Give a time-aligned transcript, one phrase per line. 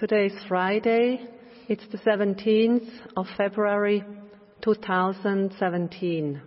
[0.00, 1.20] Today is Friday.
[1.68, 2.88] It's the 17th
[3.18, 4.02] of February
[4.62, 6.40] 2017.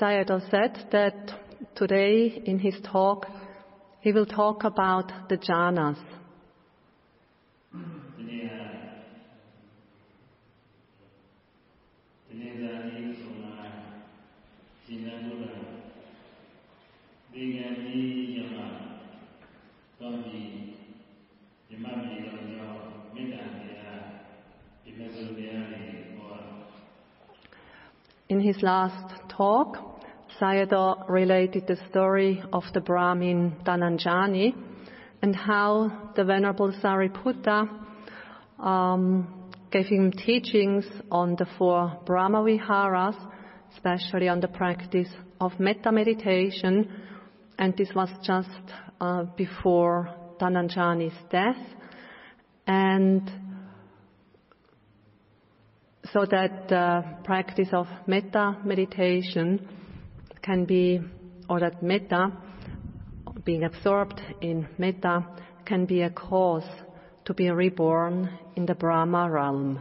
[0.00, 1.30] Sayadaw said that
[1.76, 3.28] today in his talk
[4.00, 6.23] he will talk about the jhanas.
[28.64, 30.00] Last talk,
[30.40, 34.54] Sayadaw related the story of the Brahmin Dhananjani
[35.22, 37.68] and how the Venerable Sariputta
[38.58, 43.16] um, gave him teachings on the four Brahma Viharas,
[43.74, 46.90] especially on the practice of metta meditation,
[47.58, 48.48] and this was just
[49.00, 50.08] uh, before
[50.40, 51.62] Dhananjani's death.
[52.66, 53.30] And
[56.14, 59.68] so that the practice of metta meditation
[60.42, 61.00] can be,
[61.50, 62.30] or that metta,
[63.44, 65.26] being absorbed in metta,
[65.66, 66.68] can be a cause
[67.24, 69.80] to be reborn in the Brahma realm.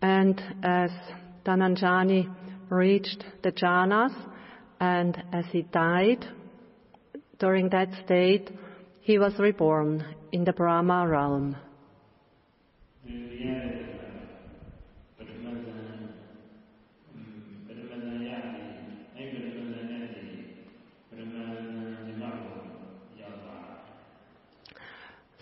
[0.00, 0.90] And as
[1.44, 2.34] Dhananjani
[2.70, 4.14] reached the jhanas
[4.80, 6.26] and as he died,
[7.38, 8.50] during that state,
[9.00, 11.56] he was reborn in the Brahma realm.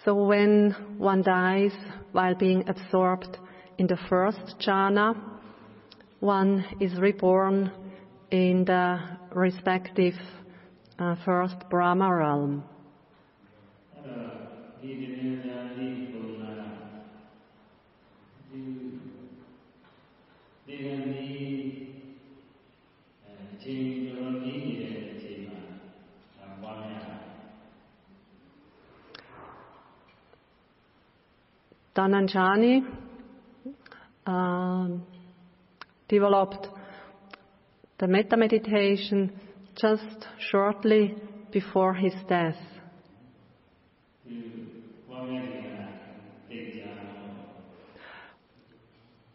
[0.04, 1.72] So when one dies
[2.12, 3.38] while being absorbed
[3.78, 5.16] in the first jhana,
[6.20, 7.72] one is reborn
[8.30, 9.00] in the
[9.32, 10.14] respective
[10.98, 12.64] uh, first Brahma realm.
[31.94, 32.84] Dhananjani
[34.26, 34.88] uh,
[36.08, 36.68] developed
[37.98, 39.32] the metta meditation
[39.76, 41.14] just shortly
[41.52, 42.56] before his death.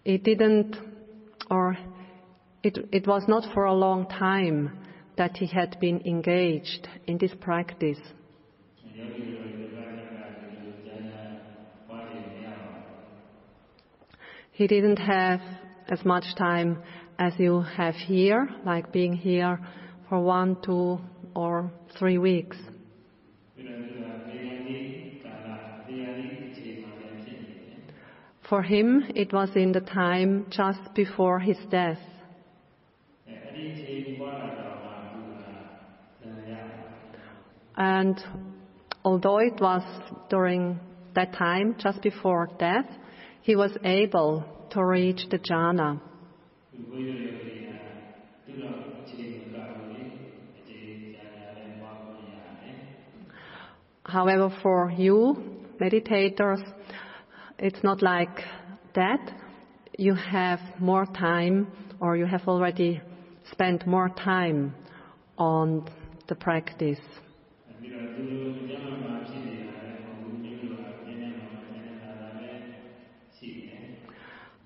[0.05, 0.75] It didn't,
[1.51, 1.77] or
[2.63, 4.72] it, it was not for a long time
[5.17, 8.00] that he had been engaged in this practice.
[14.51, 15.41] He didn't have
[15.88, 16.79] as much time
[17.17, 19.59] as you have here, like being here
[20.09, 20.99] for one, two,
[21.35, 22.57] or three weeks.
[28.49, 31.99] For him, it was in the time just before his death.
[37.77, 38.19] And
[39.05, 39.83] although it was
[40.29, 40.79] during
[41.13, 42.87] that time, just before death,
[43.41, 46.01] he was able to reach the jhana.
[54.09, 55.37] However, for you,
[55.79, 56.61] meditators,
[57.59, 58.41] it's not like
[58.95, 59.31] that.
[59.97, 61.67] You have more time,
[61.99, 63.01] or you have already
[63.51, 64.73] spent more time
[65.37, 65.87] on
[66.27, 67.00] the practice.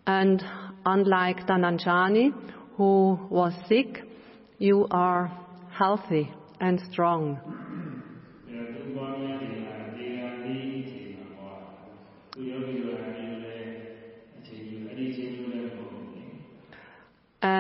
[0.06, 0.44] And
[0.86, 2.34] unlike Dhananjani,
[2.78, 4.04] who was sick,
[4.58, 5.32] you are
[5.70, 7.63] healthy and strong.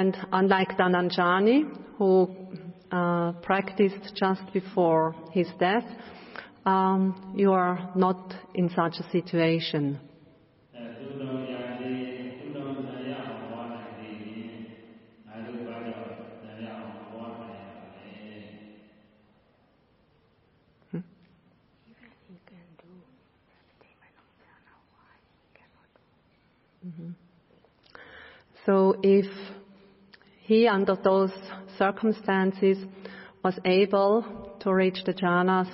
[0.03, 1.63] And unlike Dhananjani,
[1.97, 2.29] who
[2.91, 5.85] uh, practiced just before his death,
[6.65, 8.17] um, you are not
[8.53, 10.01] in such a situation.
[30.67, 31.31] under those
[31.77, 32.77] circumstances,
[33.43, 35.69] was able to reach the jhanas,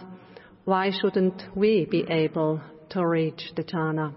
[0.65, 4.13] why shouldn't we be able to reach the jhana?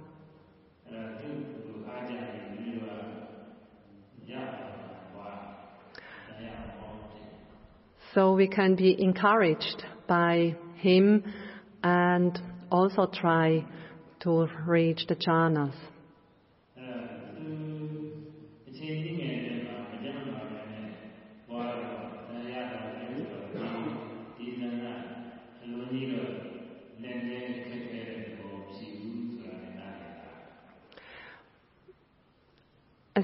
[8.15, 11.25] So we can be encouraged by him
[11.83, 12.39] and
[12.71, 13.65] also try
[14.21, 15.75] to reach the jhanas.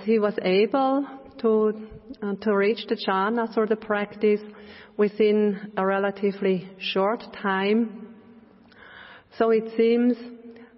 [0.09, 1.07] He was able
[1.39, 1.87] to,
[2.23, 4.41] uh, to reach the jhana through the practice
[4.97, 8.09] within a relatively short time,
[9.37, 10.17] so it seems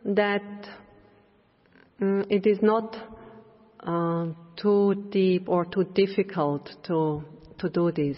[0.05, 0.43] that
[2.00, 2.97] mm, it is not
[3.87, 4.27] uh,
[4.61, 7.23] too deep or too difficult to,
[7.59, 8.17] to do this.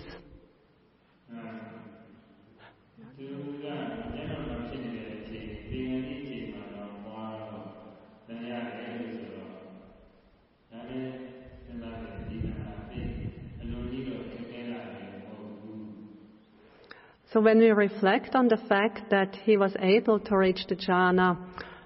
[17.32, 21.38] So when we reflect on the fact that he was able to reach the jhana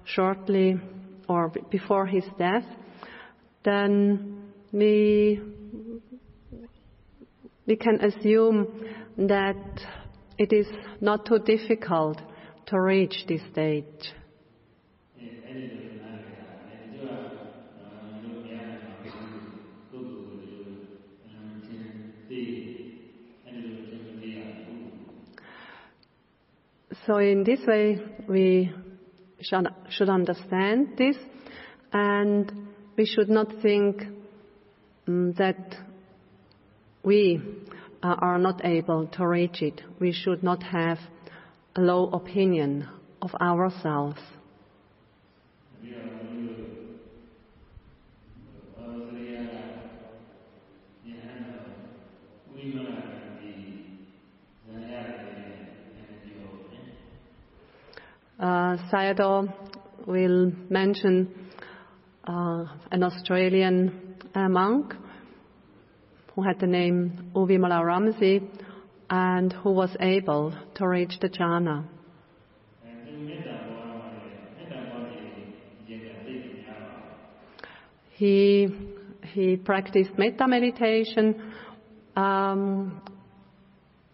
[0.03, 0.77] shortly
[1.29, 2.65] or before his death,
[3.63, 5.39] then we
[7.65, 8.67] we can assume
[9.17, 9.55] that
[10.37, 10.67] it is
[10.99, 12.21] not too difficult
[12.67, 14.13] to reach this stage.
[27.07, 28.69] So in this way, we
[29.39, 31.15] should, understand this,
[31.93, 32.51] and
[32.97, 34.03] we should not think
[35.07, 35.73] mm, that
[37.03, 37.41] we
[38.03, 39.81] are not able to reach it.
[40.01, 40.97] We should not have
[41.77, 42.89] a low opinion
[43.21, 44.19] of ourselves.
[58.39, 59.53] uh, Sayadaw
[60.05, 61.49] will mention
[62.23, 64.93] uh, an Australian uh, monk
[66.35, 68.41] who had the name Uvimala Ramsey
[69.09, 71.85] and who was able to reach the jhana.
[78.11, 78.67] He,
[79.33, 81.53] he practiced metta meditation,
[82.15, 82.99] um,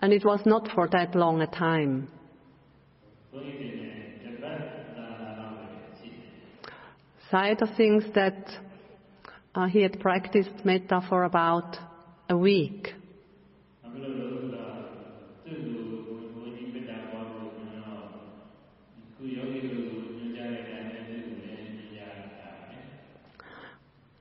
[0.01, 2.09] and it was not for that long a time.
[7.33, 8.47] side of things that
[9.55, 11.75] uh, he had practiced metta for about
[12.29, 12.93] a week.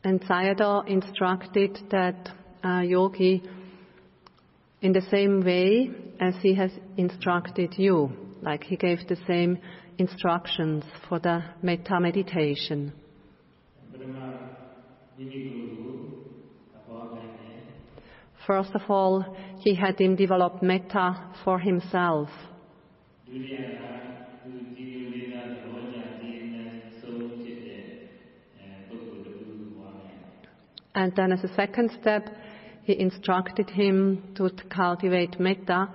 [0.05, 2.31] And Sayadaw instructed that
[2.65, 3.43] uh, yogi
[4.81, 8.11] in the same way as he has instructed you,
[8.41, 9.59] like he gave the same
[9.99, 12.95] instructions for the metta meditation.
[18.47, 19.25] First of all,
[19.61, 22.29] he had him develop metta for himself.
[30.95, 32.29] And then, as a second step,
[32.83, 35.89] he instructed him to cultivate metta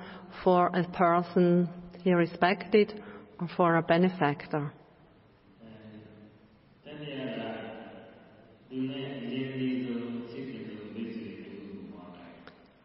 [0.43, 1.69] for a person
[2.01, 3.01] he respected
[3.39, 4.71] or for a benefactor.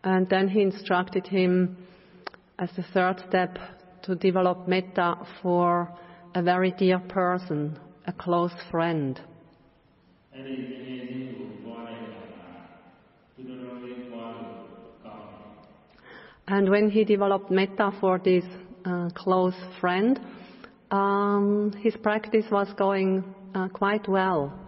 [0.04, 1.76] And then he instructed him
[2.58, 3.58] as a third step
[4.02, 5.88] to develop metta for
[6.34, 9.20] a very dear person, a close friend.
[16.48, 18.44] And when he developed metta for this
[18.84, 20.18] uh, close friend,
[20.90, 24.61] um, his practice was going uh, quite well.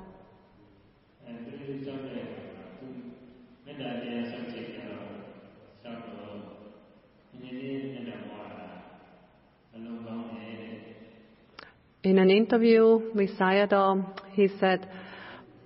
[12.04, 14.86] In an interview with Sayadaw, he said,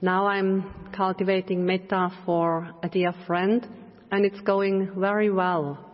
[0.00, 3.66] now I'm cultivating metta for a dear friend
[4.12, 5.85] and it's going very well.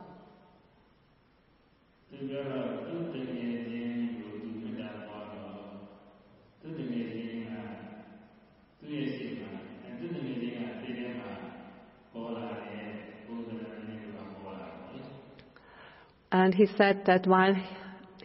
[16.30, 17.54] And he said that while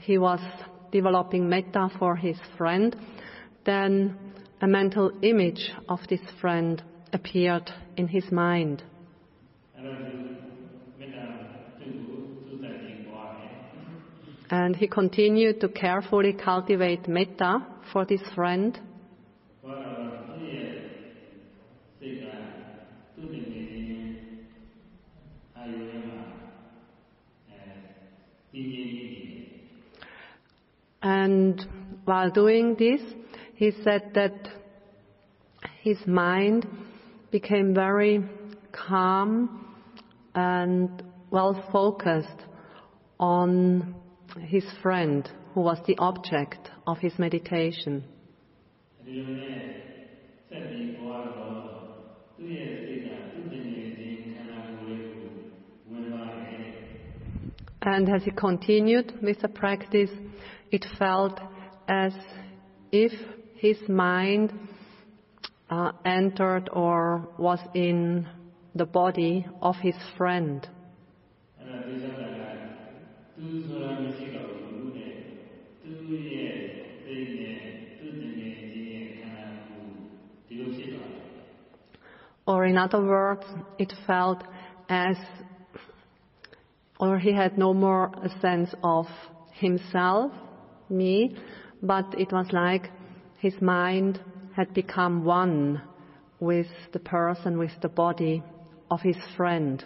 [0.01, 0.41] he was
[0.91, 2.95] developing metta for his friend,
[3.65, 4.17] then
[4.61, 8.83] a mental image of this friend appeared in his mind.
[14.51, 18.79] And he continued to carefully cultivate metta for this friend.
[32.09, 33.01] While doing this,
[33.53, 34.33] he said that
[35.83, 36.65] his mind
[37.29, 38.23] became very
[38.71, 39.63] calm
[40.33, 42.45] and well focused
[43.19, 43.93] on
[44.39, 48.03] his friend who was the object of his meditation.
[57.83, 60.09] And as he continued with the practice,
[60.71, 61.39] it felt
[61.89, 62.13] as
[62.91, 63.11] if
[63.55, 64.53] his mind
[65.71, 68.27] uh, entered or was in
[68.75, 70.67] the body of his friend.
[82.45, 83.45] Or, in other words,
[83.77, 84.43] it felt
[84.89, 85.17] as,
[86.99, 89.05] or he had no more a sense of
[89.53, 90.31] himself,
[90.89, 91.35] me,
[91.81, 92.89] but it was like
[93.37, 94.19] his mind
[94.55, 95.81] had become one
[96.39, 98.43] with the person, with the body
[98.91, 99.83] of his friend.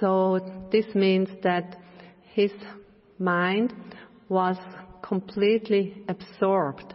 [0.00, 0.38] So
[0.70, 1.76] this means that
[2.32, 2.52] his
[3.18, 3.74] mind
[4.28, 4.56] was
[5.02, 6.94] completely absorbed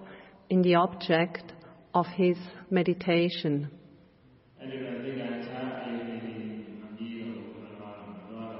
[0.49, 1.51] in the object
[1.93, 2.37] of his
[2.69, 3.69] meditation.
[4.62, 6.16] အဲ့ဒီတော့စိတ်ကခြားအာယုတွေ
[6.80, 7.94] မပြီးတော့ဘူးတော့
[8.30, 8.58] တော့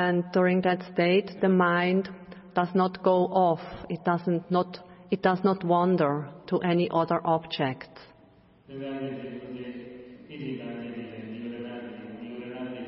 [0.00, 2.04] And during that state, the mind
[2.58, 3.64] does not go off.
[3.94, 4.70] It doesn't not,
[5.10, 6.14] it does not wander
[6.50, 7.92] to any other object.
[8.68, 11.80] ဒီကနေ့ဒီလိုဒီဣတိကာနေတယ်ဒီလိုလား
[12.20, 12.80] ဒီလိုလားဒီ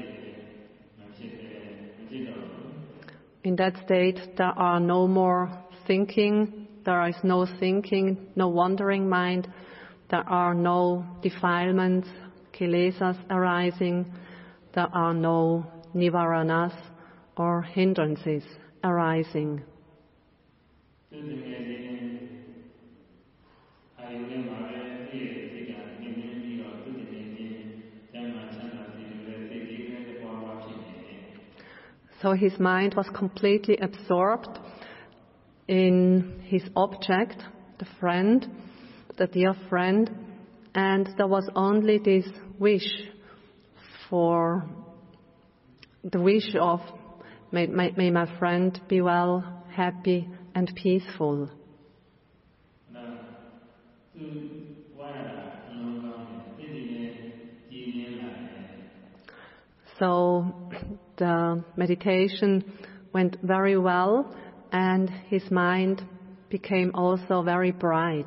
[0.98, 5.40] မဖြစ်တယ်မဖြစ်တော့ဘူး In that state, there are no more
[5.88, 6.34] thinking,
[6.86, 9.44] there is no thinking, no wandering mind,
[10.11, 12.09] there are no defilements,
[12.51, 14.05] kilesas arising.
[14.75, 15.65] There are no
[15.95, 16.73] nivaranas
[17.37, 18.43] or hindrances
[18.83, 19.63] arising.
[32.21, 34.59] So his mind was completely absorbed
[35.69, 37.41] in his object,
[37.79, 38.45] the friend,
[39.17, 40.09] the dear friend,
[40.73, 42.27] and there was only this
[42.59, 42.87] wish
[44.09, 44.63] for
[46.03, 46.79] the wish of
[47.51, 51.49] may, may, may my friend be well, happy, and peaceful.
[59.99, 60.55] So
[61.17, 62.63] the meditation
[63.13, 64.35] went very well,
[64.71, 66.01] and his mind
[66.49, 68.25] became also very bright.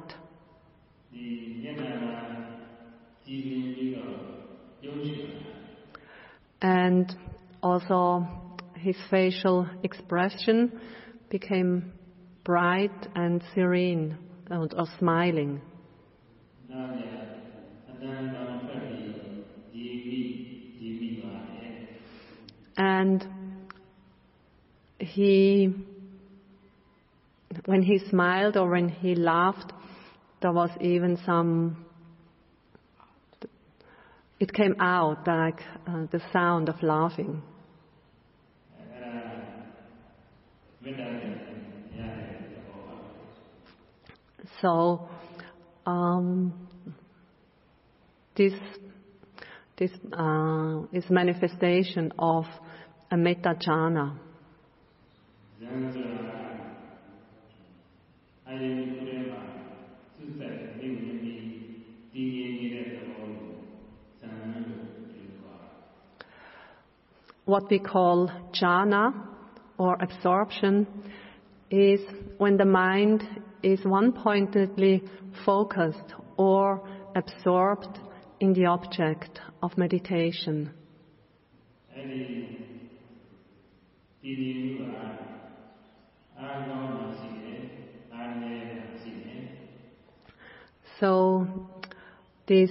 [6.61, 7.17] And
[7.63, 8.27] also
[8.77, 10.81] his facial expression
[11.31, 11.93] became
[12.45, 14.19] bright and serene
[14.51, 15.61] and, or smiling.
[22.77, 23.27] And
[24.99, 25.73] he,
[27.67, 29.73] when he smiled or when he laughed,
[30.43, 31.84] there was even some
[34.41, 37.43] it came out like uh, the sound of laughing.
[44.61, 45.09] So,
[45.87, 46.69] um,
[48.37, 48.55] this
[49.77, 52.45] this uh, is manifestation of
[53.11, 54.19] a metta jhana.
[67.45, 69.13] what we call jhana
[69.79, 70.87] or absorption
[71.71, 72.01] is
[72.39, 73.23] when the mind
[73.63, 75.03] is one pointedly
[75.45, 76.87] focused or
[77.17, 77.99] absorbed
[78.41, 80.71] in the object of meditation.
[91.01, 91.47] So,
[92.47, 92.71] this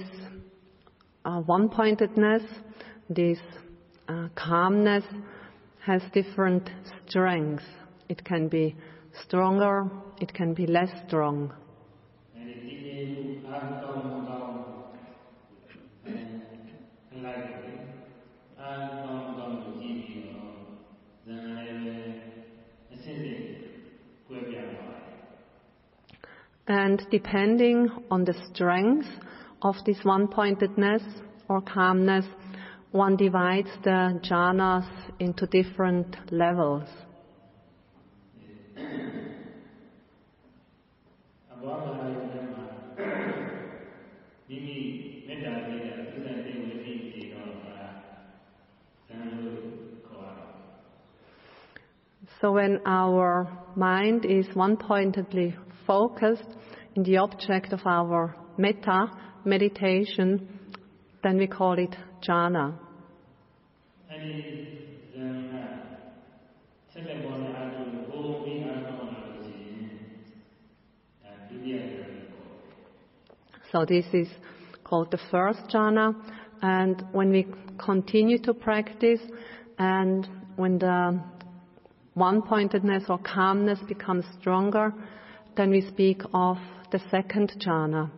[1.24, 2.42] uh, one pointedness,
[3.08, 3.38] this
[4.06, 5.04] uh, calmness
[5.80, 6.68] has different
[7.08, 7.64] strengths.
[8.08, 8.76] It can be
[9.24, 9.88] stronger,
[10.20, 11.52] it can be less strong.
[26.66, 29.06] And depending on the strength
[29.62, 31.02] of this one pointedness
[31.48, 32.26] or calmness,
[32.94, 36.88] one divides the jhanas into different levels.
[52.40, 56.46] So when our mind is one pointedly focused
[56.94, 59.06] in the object of our metta
[59.44, 60.48] meditation,
[61.24, 62.83] then we call it jhana.
[73.74, 74.28] So this is
[74.84, 76.14] called the first jhana.
[76.62, 79.20] And when we continue to practice
[79.78, 81.20] and when the
[82.14, 84.94] one-pointedness or calmness becomes stronger,
[85.56, 86.56] then we speak of
[86.92, 88.10] the second jhana.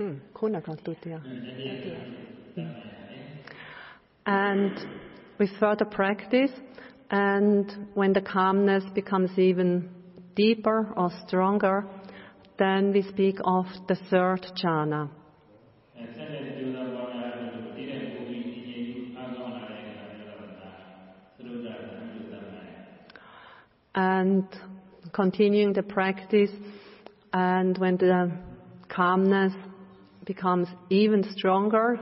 [0.00, 0.18] Mm,
[4.24, 4.72] And
[5.38, 6.50] with further practice,
[7.10, 9.90] and when the calmness becomes even
[10.34, 11.84] deeper or stronger,
[12.58, 15.10] then we speak of the third jhana.
[23.94, 24.46] And
[25.12, 26.52] continuing the practice,
[27.32, 28.30] and when the
[28.88, 29.52] calmness
[30.30, 31.98] becomes even stronger,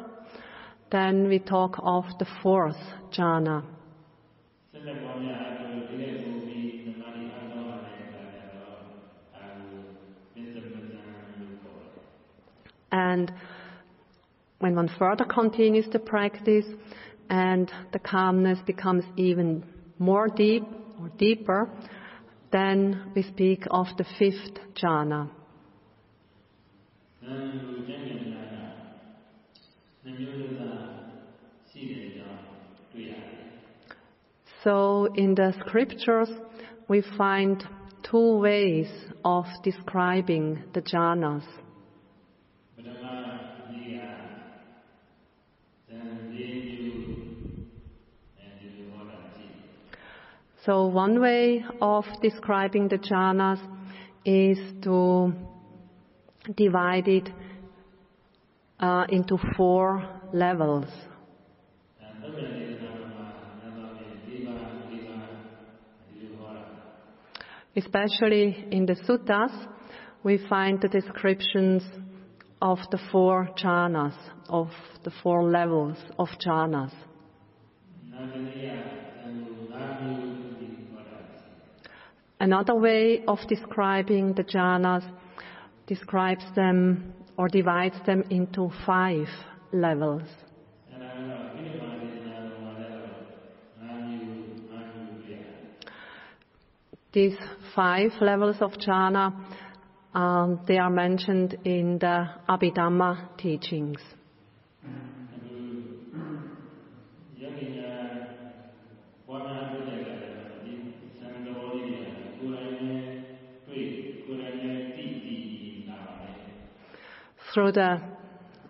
[0.92, 2.76] then we talk of the fourth
[3.10, 3.64] jhana.
[12.92, 13.32] And
[14.58, 16.66] when one further continues the practice
[17.30, 19.64] and the calmness becomes even
[19.98, 20.64] more deep
[21.00, 21.70] or deeper,
[22.52, 25.30] then we speak of the fifth jhana.
[34.68, 36.28] So in the scriptures,
[36.88, 37.66] we find
[38.02, 38.90] two ways
[39.24, 41.42] of describing the jhanas.
[50.66, 53.60] So one way of describing the jhanas
[54.26, 55.32] is to
[56.54, 57.30] divide it
[58.78, 61.07] uh, into four levels.
[67.78, 69.52] Especially in the suttas,
[70.24, 71.84] we find the descriptions
[72.60, 74.16] of the four jhanas,
[74.48, 74.68] of
[75.04, 76.92] the four levels of jhanas.
[82.40, 85.08] Another way of describing the jhanas
[85.86, 89.28] describes them or divides them into five
[89.72, 90.28] levels.
[97.12, 97.36] These
[97.74, 99.34] five levels of jhana,
[100.14, 103.98] um, they are mentioned in the Abhidhamma teachings.
[117.54, 118.00] Through the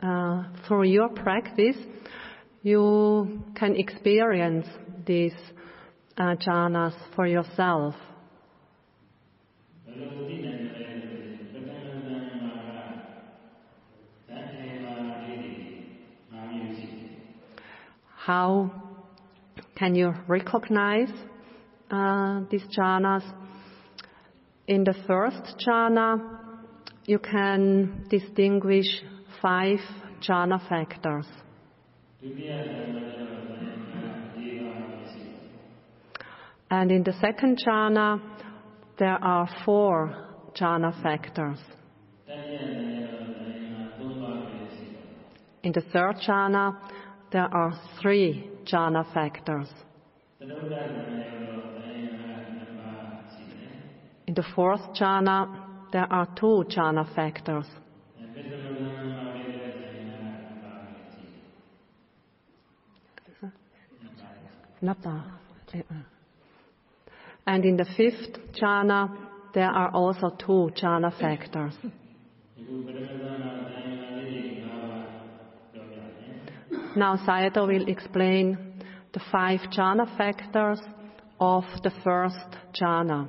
[0.01, 1.77] uh, through your practice,
[2.63, 4.69] you can experience
[5.05, 5.35] these
[6.17, 7.95] uh, jhanas for yourself.
[18.29, 18.71] How
[19.75, 21.09] can you recognize
[21.91, 23.23] uh, these jhanas?
[24.67, 26.21] In the first jhana,
[27.07, 28.85] you can distinguish
[29.41, 29.79] five
[30.21, 31.27] jhana factors.
[36.71, 38.21] And in the second jhana,
[38.99, 40.15] there are four
[40.55, 41.61] jhana factors.
[45.63, 46.77] In the third jhana,
[47.31, 49.69] there are three jhana factors.
[54.27, 55.49] In the fourth jhana,
[55.93, 57.67] there are two jhana factors.
[67.47, 69.17] And in the fifth jhana,
[69.55, 71.75] there are also two jhana factors.
[76.97, 78.57] Now Sayadaw will explain
[79.13, 80.81] the five jhana factors
[81.39, 83.29] of the first jhana.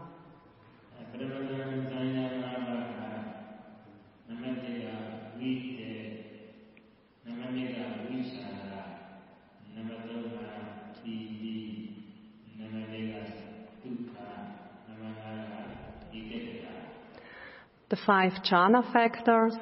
[17.90, 19.56] The five jhana factors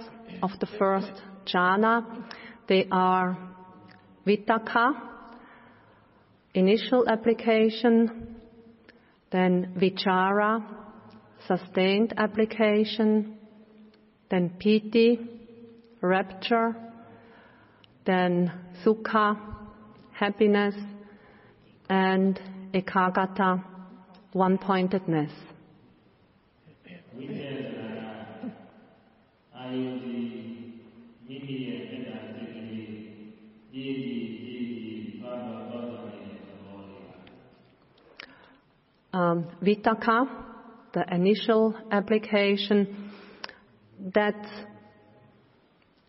[0.43, 1.12] of the first
[1.45, 2.25] jhana,
[2.67, 3.46] they are
[4.27, 4.91] vitakka,
[6.53, 8.35] initial application,
[9.31, 10.63] then vichara,
[11.47, 13.37] sustained application,
[14.29, 15.19] then piti,
[16.01, 16.75] rapture,
[18.05, 18.51] then
[18.85, 19.37] sukha,
[20.11, 20.75] happiness,
[21.89, 22.39] and
[22.73, 23.63] ekaggata,
[24.33, 25.31] one-pointedness.
[39.17, 40.27] Um, Vitakka,
[40.93, 43.12] the initial application,
[44.13, 44.47] that's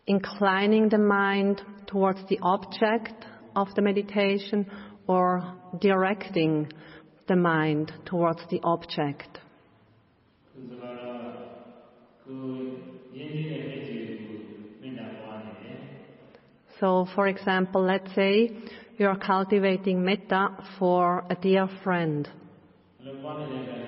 [0.05, 4.67] inclining the mind towards the object of the meditation
[5.07, 6.71] or directing
[7.27, 9.39] the mind towards the object.
[16.79, 18.51] So, for example, let's say
[18.99, 22.29] you are cultivating metta for a dear friend.
[23.23, 23.25] ဘ
[23.75, 23.78] ယ်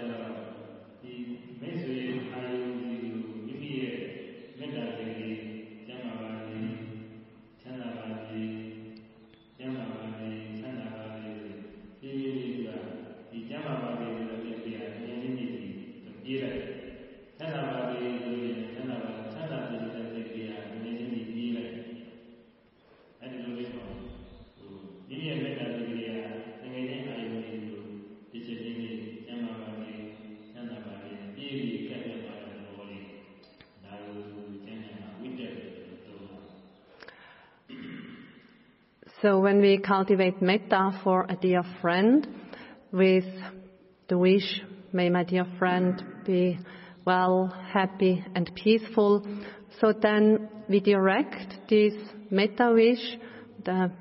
[39.22, 42.28] So when we cultivate metta for a dear friend
[42.92, 43.26] with
[44.08, 46.58] the wish, may my dear friend be
[47.06, 49.24] well, happy and peaceful,
[49.80, 51.94] so then we direct this
[52.32, 53.20] metta wish,
[53.64, 53.92] the,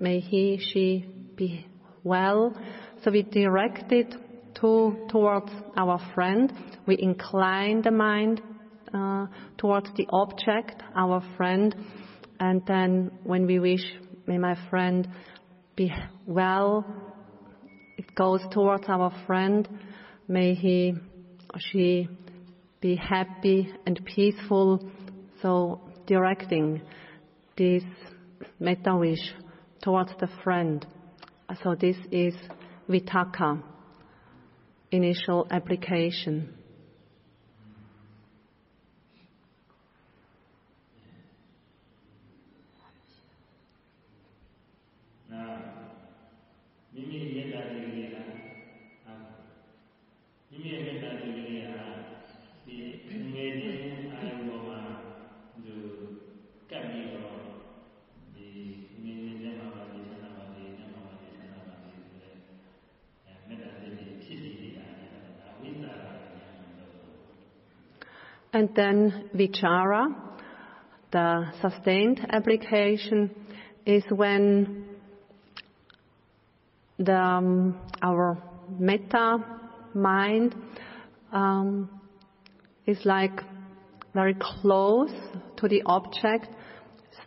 [0.00, 1.04] may he, she
[1.36, 1.66] be
[2.02, 2.56] well,
[3.04, 4.14] so we direct it
[4.62, 6.50] to, towards our friend,
[6.86, 8.40] we incline the mind
[8.94, 9.26] uh,
[9.58, 11.76] towards the object, our friend,
[12.40, 13.84] and then when we wish,
[14.26, 15.08] may my friend
[15.76, 15.92] be
[16.26, 16.84] well,
[17.96, 19.68] it goes towards our friend.
[20.28, 20.94] May he
[21.52, 22.08] or she
[22.80, 24.90] be happy and peaceful.
[25.42, 26.82] So directing
[27.56, 27.84] this
[28.58, 29.34] metta wish
[29.82, 30.86] towards the friend.
[31.62, 32.34] So this is
[32.88, 33.62] vitakka,
[34.90, 36.55] initial application.
[68.56, 70.14] And then vichara,
[71.12, 73.30] the sustained application,
[73.84, 74.86] is when
[76.98, 78.42] the, um, our
[78.78, 79.44] metta
[79.92, 80.54] mind
[81.34, 82.00] um,
[82.86, 83.42] is like
[84.14, 85.12] very close
[85.58, 86.48] to the object,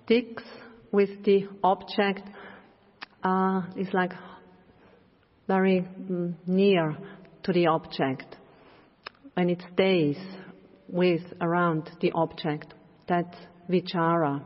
[0.04, 0.42] sticks
[0.92, 2.28] with the object,
[3.24, 4.14] uh, is like
[5.48, 6.98] very mm, near
[7.44, 8.36] to the object.
[9.38, 10.18] And it stays
[10.92, 12.74] with around the object.
[13.08, 13.38] That's
[13.70, 14.44] vichara.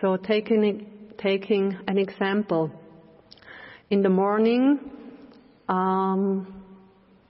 [0.00, 0.86] So taking,
[1.18, 2.70] taking an example,
[3.90, 4.78] in the morning,
[5.68, 6.57] um,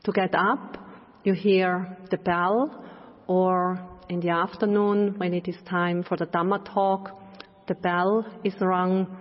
[0.05, 0.79] to get up,
[1.25, 2.85] you hear the bell,
[3.27, 7.21] or in the afternoon, when it is time for the Dhamma talk,
[7.67, 9.17] the bell is rung.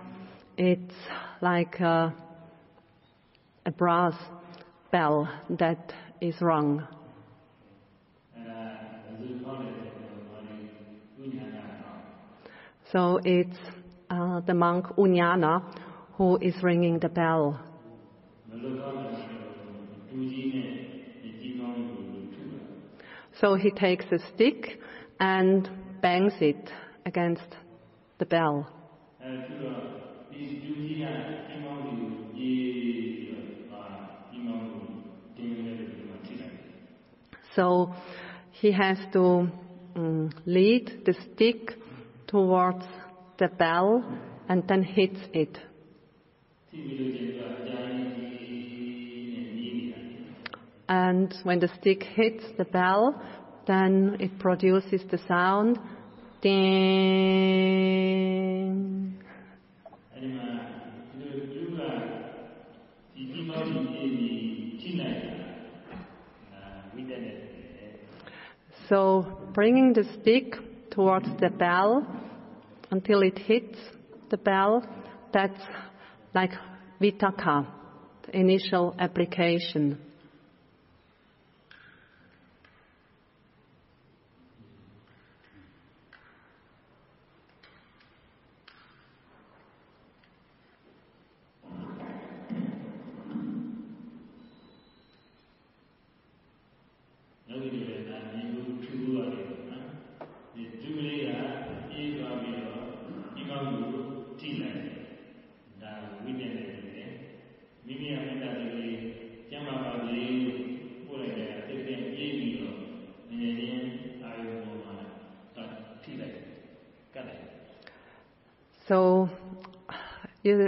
[0.56, 0.94] It's
[1.40, 2.14] like a,
[3.66, 4.14] a brass
[4.90, 6.86] bell that is rung.
[12.90, 13.58] So it's
[14.08, 15.62] uh, the monk Unyana
[16.14, 17.60] who is ringing the bell.
[23.40, 24.80] So he takes a stick
[25.20, 25.68] and
[26.02, 26.70] bangs it
[27.06, 27.56] against
[28.18, 28.68] the bell.
[37.54, 37.94] So
[38.52, 39.48] he has to
[39.96, 41.72] um, lead the stick
[42.26, 42.84] towards
[43.38, 44.04] the bell
[44.48, 45.58] and then hits it.
[50.88, 53.20] And when the stick hits the bell,
[53.66, 55.78] then it produces the sound
[56.40, 57.58] ding.
[68.88, 70.56] So bringing the stick
[70.90, 72.06] towards the bell
[72.90, 73.78] until it hits
[74.30, 74.82] the bell,
[75.32, 75.60] that's
[76.34, 76.52] like
[77.00, 77.66] vitakka,
[78.24, 79.98] the initial application.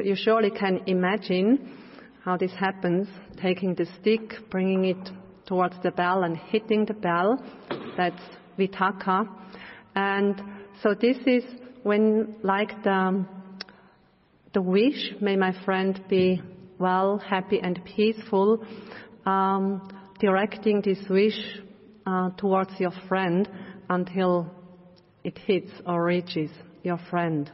[0.03, 1.77] You, surely can imagine
[2.25, 3.09] how this happens,
[3.41, 5.11] taking the stick, bringing it
[5.47, 7.43] towards the bell and hitting the bell.
[7.97, 8.23] That's
[8.59, 9.29] vitakka.
[9.95, 10.41] And
[10.83, 11.45] so this is
[11.83, 13.25] when, like the,
[14.55, 16.41] the wish, may my friend be
[16.79, 18.65] well, happy and peaceful,
[19.27, 21.39] um, directing this wish
[22.07, 23.49] uh, towards your friend
[23.89, 24.51] until
[25.25, 26.51] it hits or reaches
[26.83, 27.51] your friend.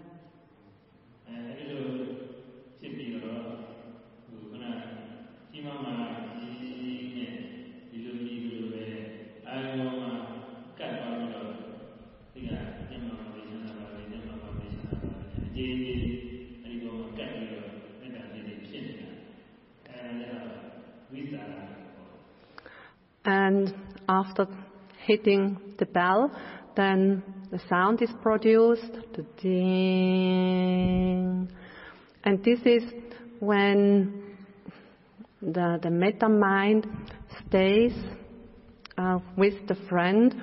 [23.57, 23.75] And
[24.07, 24.47] after
[25.07, 26.31] hitting the bell,
[26.77, 30.69] then the sound is produced, the ding.
[32.23, 32.83] And this is
[33.41, 34.37] when
[35.41, 36.87] the, the metta mind
[37.47, 37.95] stays
[38.99, 40.35] uh, with the friend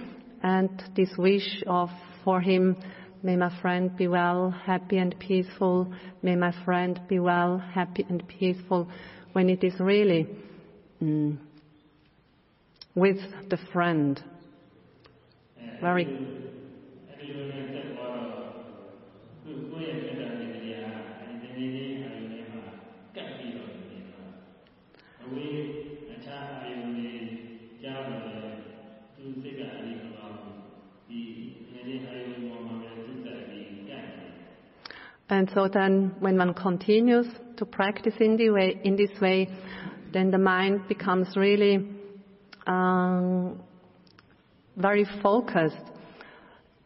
[0.41, 1.91] and this wish of
[2.23, 2.75] for him
[3.21, 8.27] may my friend be well happy and peaceful may my friend be well happy and
[8.27, 8.87] peaceful
[9.33, 10.27] when it is really
[11.01, 11.37] mm,
[12.95, 13.17] with
[13.49, 14.23] the friend.
[15.81, 16.07] Very
[35.33, 37.25] And so then when one continues
[37.57, 39.49] to practice in, way, in this way,
[40.11, 41.92] then the mind becomes really
[42.67, 43.61] um,
[44.77, 45.91] very focused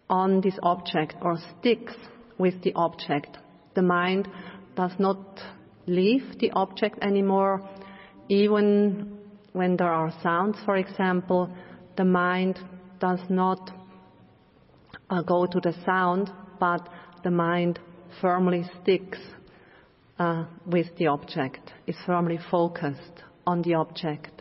[0.09, 1.93] on this object or sticks
[2.37, 3.37] with the object.
[3.75, 4.27] The mind
[4.75, 5.39] does not
[5.85, 7.67] leave the object anymore,
[8.29, 9.17] even
[9.53, 11.49] when there are sounds, for example,
[11.95, 12.59] the mind
[12.99, 13.71] does not
[15.09, 16.87] uh, go to the sound, but
[17.23, 17.79] the mind
[18.21, 19.19] firmly sticks
[20.19, 24.36] uh, with the object, is firmly focused on the object.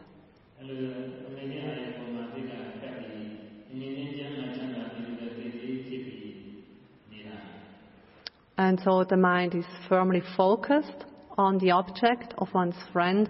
[8.58, 11.04] And so the mind is firmly focused
[11.36, 13.28] on the object of one's friend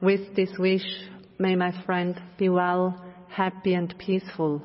[0.00, 0.84] with this wish,
[1.38, 4.60] may my friend be well, happy and peaceful.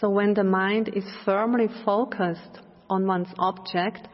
[0.00, 4.08] So when the mind is firmly focused on one's object,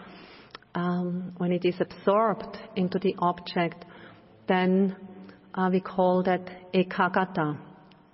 [0.75, 3.85] um, when it is absorbed into the object,
[4.47, 4.95] then
[5.55, 7.59] uh, we call that ekaggata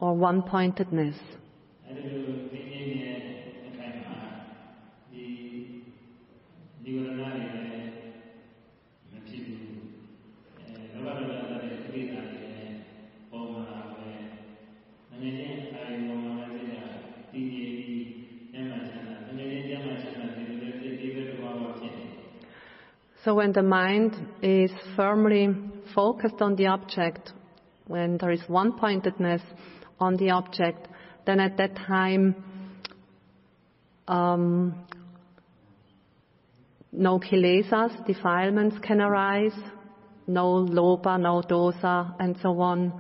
[0.01, 1.16] or one-pointedness.
[1.88, 2.32] အဲ
[23.33, 25.57] So when the mind is firmly
[25.95, 27.33] focused on the object,
[27.87, 29.40] when there is one-pointedness
[29.99, 30.87] on the object,
[31.25, 32.45] then at that time
[34.07, 34.75] um,
[36.92, 39.59] no kilesas, defilements can arise,
[40.27, 42.92] no lobha, no dosa, and so on.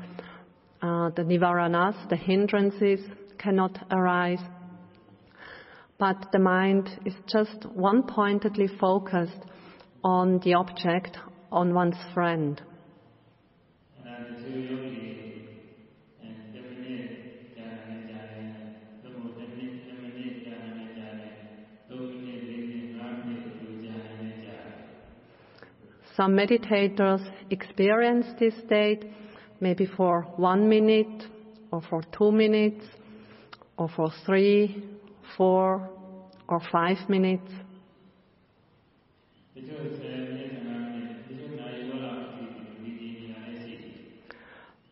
[0.80, 3.00] Uh, the nivaranas, the hindrances,
[3.36, 4.40] cannot arise.
[5.98, 9.44] But the mind is just one-pointedly focused
[10.04, 11.16] on the object,
[11.50, 12.60] on one's friend.
[26.16, 29.04] Some meditators experience this state
[29.60, 31.24] maybe for one minute
[31.70, 32.84] or for two minutes
[33.78, 34.84] or for three,
[35.36, 35.88] four,
[36.48, 37.50] or five minutes.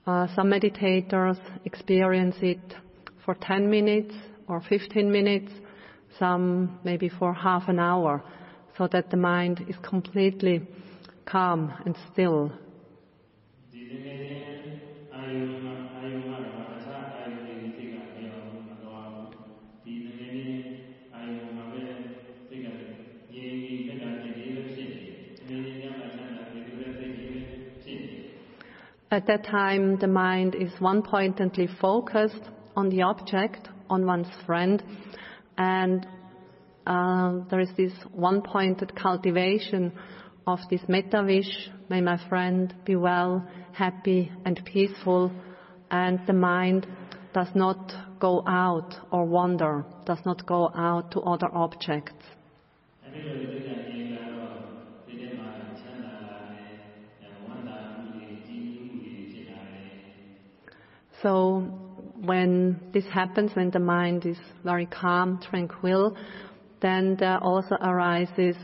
[0.06, 2.74] Uh, some meditators experience it
[3.24, 4.14] for 10 minutes
[4.48, 5.52] or 15 minutes,
[6.18, 8.22] some maybe for half an hour,
[8.78, 10.62] so that the mind is completely
[11.26, 12.50] calm and still.
[29.12, 32.42] At that time, the mind is one-pointedly focused
[32.76, 34.80] on the object, on one's friend,
[35.58, 36.06] and
[36.86, 39.92] uh, there is this one-pointed cultivation
[40.46, 45.32] of this metta wish, may my friend be well, happy and peaceful,
[45.90, 46.86] and the mind
[47.34, 52.24] does not go out or wander, does not go out to other objects.
[61.22, 61.60] So
[62.24, 66.16] when this happens, when the mind is very calm, tranquil,
[66.80, 68.56] then there also arises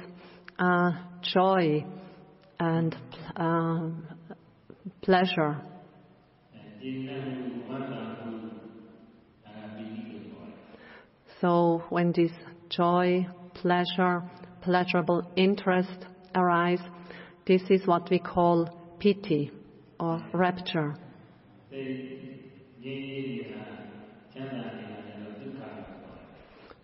[0.59, 0.92] uh,
[1.23, 1.85] joy
[2.59, 2.97] and
[3.37, 3.88] uh,
[5.03, 5.57] pleasure.
[11.40, 12.33] So when this
[12.71, 14.23] joy, pleasure,
[14.62, 16.81] pleasurable interest arise,
[17.47, 19.51] this is what we call piti
[20.01, 20.97] or rapture.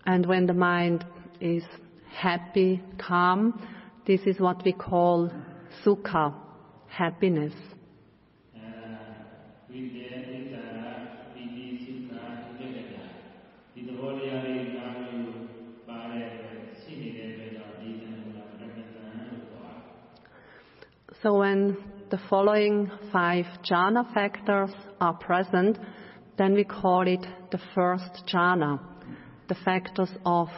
[0.04, 1.04] And when the mind
[1.40, 1.62] is
[2.10, 3.66] happy, calm,
[4.06, 5.32] this is what we call
[5.84, 6.34] sukha,
[6.86, 7.54] happiness.
[21.22, 21.76] So when
[22.12, 24.68] the following five jhana factors
[25.00, 25.78] are present,
[26.36, 28.78] then we call it the first jhana,
[29.48, 30.48] the factors of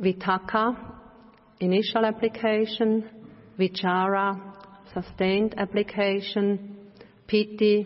[0.00, 0.76] vitakka,
[1.58, 3.04] initial application,
[3.58, 4.40] vichara,
[4.94, 6.76] sustained application,
[7.26, 7.84] piti,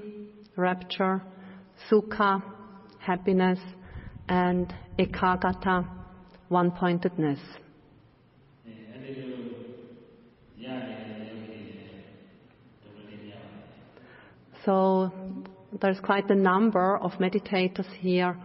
[0.56, 1.22] rapture,
[1.90, 2.42] sukha,
[2.98, 3.58] happiness,
[4.28, 5.88] and ekaggata,
[6.48, 7.40] one-pointedness.
[7.40, 7.69] အဲ
[14.64, 15.10] So
[15.80, 18.36] there's quite a number of meditators here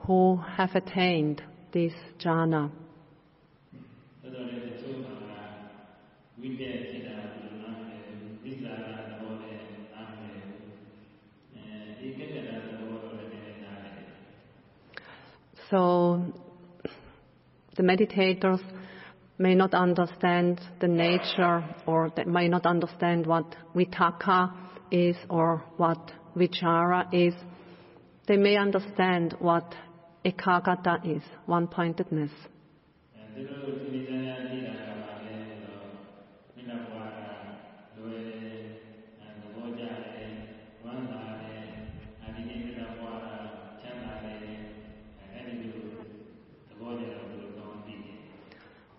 [0.00, 1.42] who have attained
[1.72, 2.70] this jhana.
[15.70, 16.20] So
[17.76, 18.60] the meditators
[19.38, 24.52] may not understand the nature or they may not understand what vitakka
[24.92, 27.34] is or what vichara is,
[28.28, 29.74] they may understand what
[30.24, 32.30] ekaggata is, one pointedness.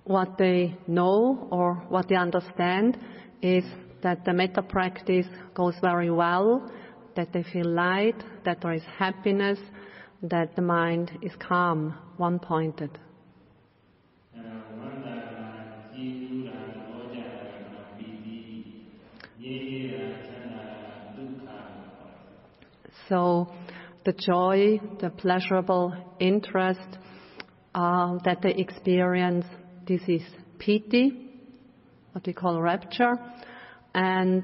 [0.06, 2.98] What they know or what they understand
[3.42, 3.64] is
[4.04, 5.26] that the metta practice
[5.56, 6.70] goes very well,
[7.16, 9.58] that they feel light, that there is happiness,
[10.22, 13.00] that the mind is calm, one pointed.
[23.10, 23.48] So,
[24.06, 26.98] the joy, the pleasurable interest
[27.76, 29.46] uh, that they experience,
[29.88, 30.22] this is
[30.58, 31.30] piti,
[32.14, 33.16] what we call rapture,
[33.94, 34.44] and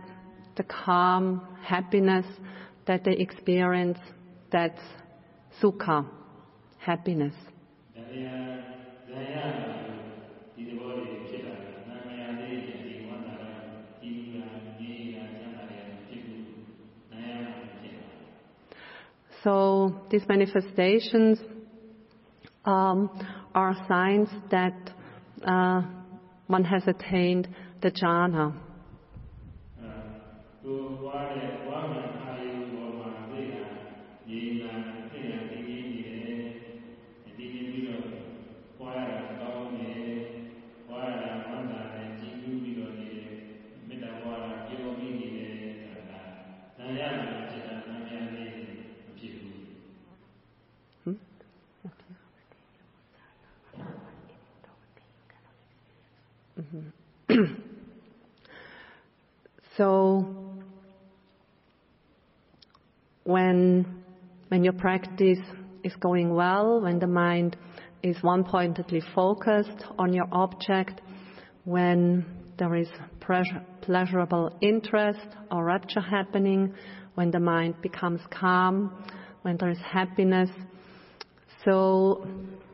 [0.57, 2.25] the calm happiness
[2.87, 3.97] that they experience,
[4.51, 4.79] that's
[5.61, 6.05] sukha,
[6.79, 7.33] happiness.
[19.43, 21.39] So these manifestations
[22.65, 23.09] um,
[23.55, 24.91] are signs that
[25.45, 25.81] uh,
[26.47, 27.47] one has attained
[27.81, 28.53] the jhana.
[64.79, 65.39] Practice
[65.83, 67.55] is going well, when the mind
[68.03, 71.01] is one-pointedly focused on your object,
[71.65, 72.25] when
[72.57, 72.87] there is
[73.81, 76.73] pleasurable interest or rapture happening,
[77.15, 79.05] when the mind becomes calm,
[79.41, 80.49] when there is happiness.
[81.65, 82.27] So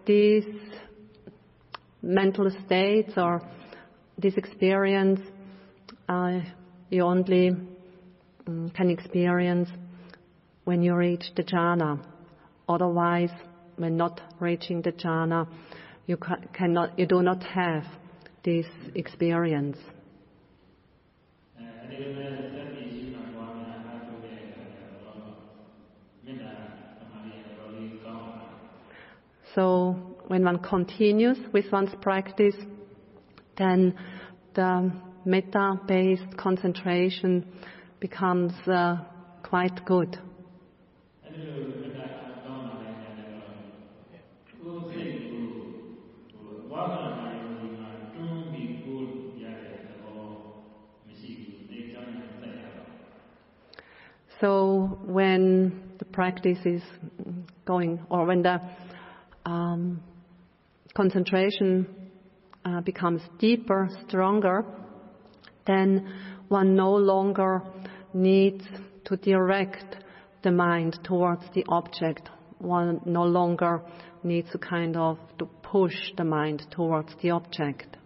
[0.06, 0.46] these
[2.02, 3.42] mental states or
[4.18, 5.20] this experience
[6.08, 6.40] uh,
[6.90, 7.50] you only
[8.48, 9.70] um, can experience
[10.66, 12.00] when you reach the jhana.
[12.68, 13.32] Otherwise,
[13.78, 15.48] when not reaching the jhana,
[16.08, 16.18] you
[16.54, 17.84] cannot, you do not have
[18.44, 19.78] this experience.
[29.56, 29.94] So
[30.28, 32.56] when one continues with one's practice,
[33.58, 33.96] then
[34.54, 34.92] the
[35.24, 37.46] metta-based concentration
[38.02, 38.98] becomes uh,
[39.44, 40.18] quite good.
[54.46, 56.84] So when the practice is
[57.66, 58.62] going, or when the
[59.44, 60.04] um,
[60.94, 61.88] concentration
[62.64, 64.64] uh, becomes deeper, stronger,
[65.66, 66.14] then
[66.48, 67.64] one no longer
[68.14, 68.64] needs
[69.06, 69.96] to direct
[70.44, 72.30] the mind towards the object.
[72.60, 73.82] One no longer
[74.22, 77.98] needs to kind of to push the mind towards the object.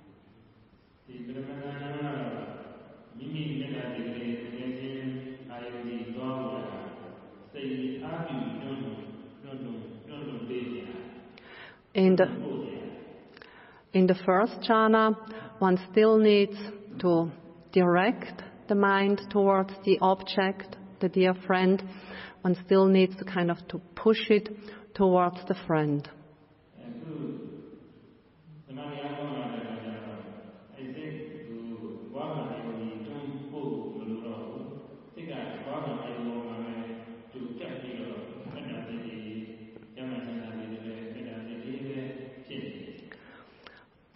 [11.99, 12.27] In the,
[13.91, 15.17] in the first jhana,
[15.59, 16.55] one still needs
[16.99, 17.29] to
[17.73, 21.83] direct the mind towards the object, the dear friend.
[22.39, 24.47] One still needs to kind of to push it
[24.93, 26.07] towards the friend.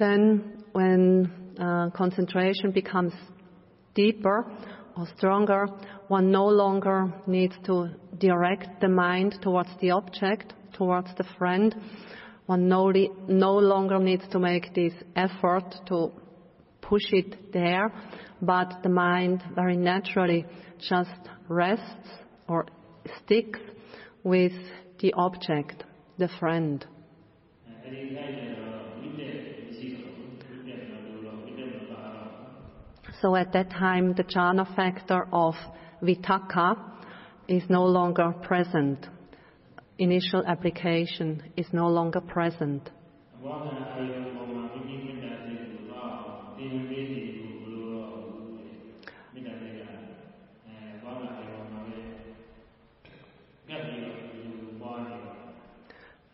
[0.04, 3.14] Then, when uh, concentration becomes
[3.96, 4.46] deeper
[4.98, 5.66] or stronger,
[6.10, 7.88] one no longer needs to
[8.18, 11.74] direct the mind towards the object, towards the friend.
[12.48, 16.12] One no, li- no longer needs to make this effort to
[16.82, 17.90] push it there,
[18.42, 20.46] but the mind very naturally
[20.80, 22.10] just rests
[22.50, 22.66] or
[23.24, 23.60] sticks
[24.26, 24.52] with
[25.00, 25.86] the object,
[26.18, 26.86] the friend.
[33.24, 35.54] So at that time, the jhana factor of
[36.02, 36.78] vitakka
[37.48, 39.08] is no longer present.
[39.98, 42.90] Initial application is no longer present.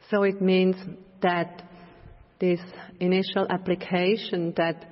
[0.10, 0.76] So it means
[1.22, 1.62] that
[2.40, 2.60] this
[3.00, 4.88] initial application that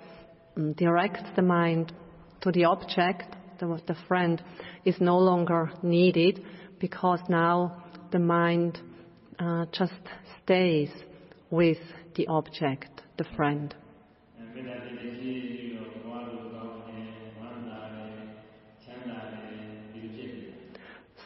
[0.57, 1.93] um, directs the mind
[2.41, 4.43] to the object, the, the friend,
[4.85, 6.43] is no longer needed
[6.79, 8.79] because now the mind
[9.39, 9.93] uh, just
[10.43, 10.89] stays
[11.49, 11.77] with
[12.15, 13.75] the object, the friend.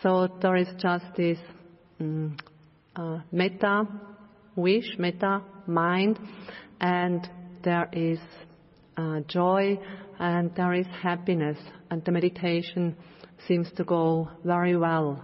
[0.03, 1.37] So there is just this
[1.99, 2.35] um,
[2.95, 3.87] uh, metta
[4.55, 6.17] wish, metta mind,
[6.79, 7.29] and
[7.63, 8.19] there is
[9.01, 9.79] uh, joy
[10.19, 11.57] and there is happiness,
[11.89, 12.95] and the meditation
[13.47, 15.23] seems to go very well.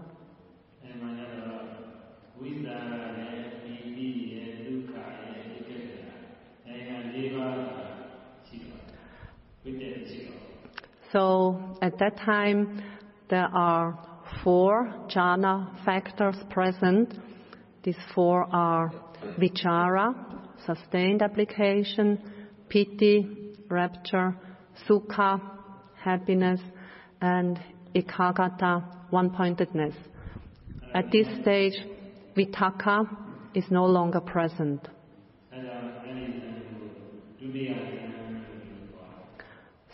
[11.13, 12.81] So at that time,
[13.29, 13.97] there are
[14.43, 17.13] four jhana factors present.
[17.83, 18.91] These four are
[19.39, 20.15] vichara,
[20.65, 22.19] sustained application,
[22.69, 23.36] piti,
[23.69, 24.35] rapture,
[24.87, 25.41] sukha,
[25.95, 26.59] happiness,
[27.21, 27.59] and
[27.95, 29.95] ekaggata, one-pointedness.
[30.93, 31.73] At this stage,
[32.35, 33.07] vitakka
[33.53, 34.87] is no longer present.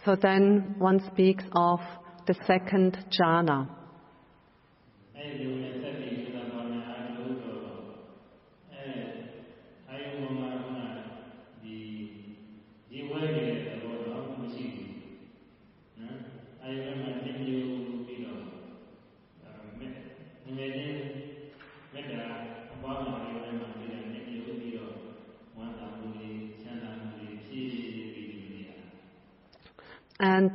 [0.05, 1.79] So then one speaks of
[2.27, 3.69] the second jhana.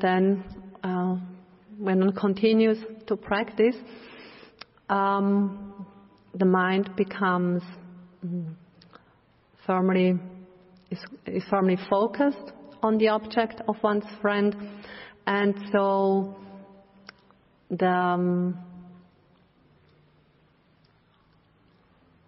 [0.00, 0.44] And then,
[0.84, 1.16] uh,
[1.76, 3.74] when one continues to practice,
[4.88, 5.86] um,
[6.34, 7.62] the mind becomes
[8.24, 8.54] mm,
[9.66, 10.18] firmly
[10.90, 14.54] is, is firmly focused on the object of one's friend,
[15.26, 16.36] and so
[17.70, 18.56] the um,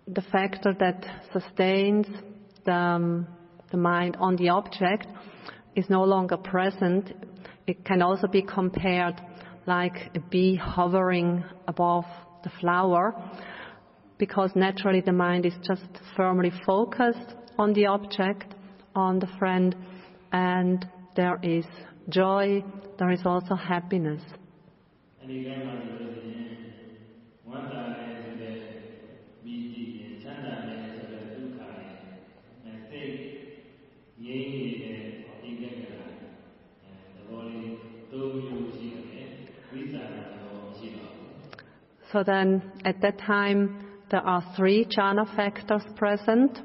[0.08, 2.06] the factor that sustains
[2.64, 3.28] the, um,
[3.70, 5.06] the mind on the object
[5.76, 7.12] is no longer present.
[7.66, 9.20] It can also be compared
[9.66, 12.05] like a bee hovering above
[12.43, 13.14] the flower
[14.18, 18.55] because naturally the mind is just firmly focused on the object,
[18.95, 19.74] on the friend,
[20.32, 20.86] and
[21.16, 21.64] there is
[22.09, 22.62] joy,
[22.99, 24.22] there is also happiness.
[42.12, 46.58] So then, at that time, there are three jhana factors present.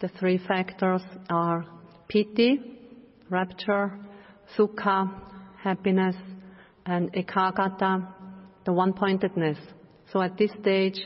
[0.00, 1.66] The three factors are
[2.08, 2.60] piti,
[3.28, 3.98] rapture,
[4.56, 5.10] sukha,
[5.62, 6.16] happiness,
[6.86, 8.06] and ekaggata,
[8.64, 9.58] the one-pointedness.
[10.12, 10.98] So at this stage,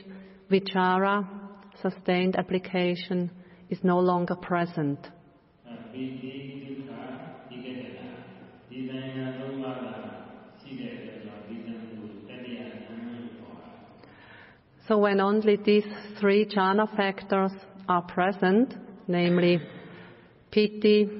[0.51, 1.27] vichara,
[1.83, 3.31] sustained application,
[3.71, 4.99] is no longer present.
[14.89, 15.85] So when only these
[16.19, 17.53] three jhana factors
[17.91, 18.75] are present,
[19.07, 19.61] namely
[20.51, 21.11] piti,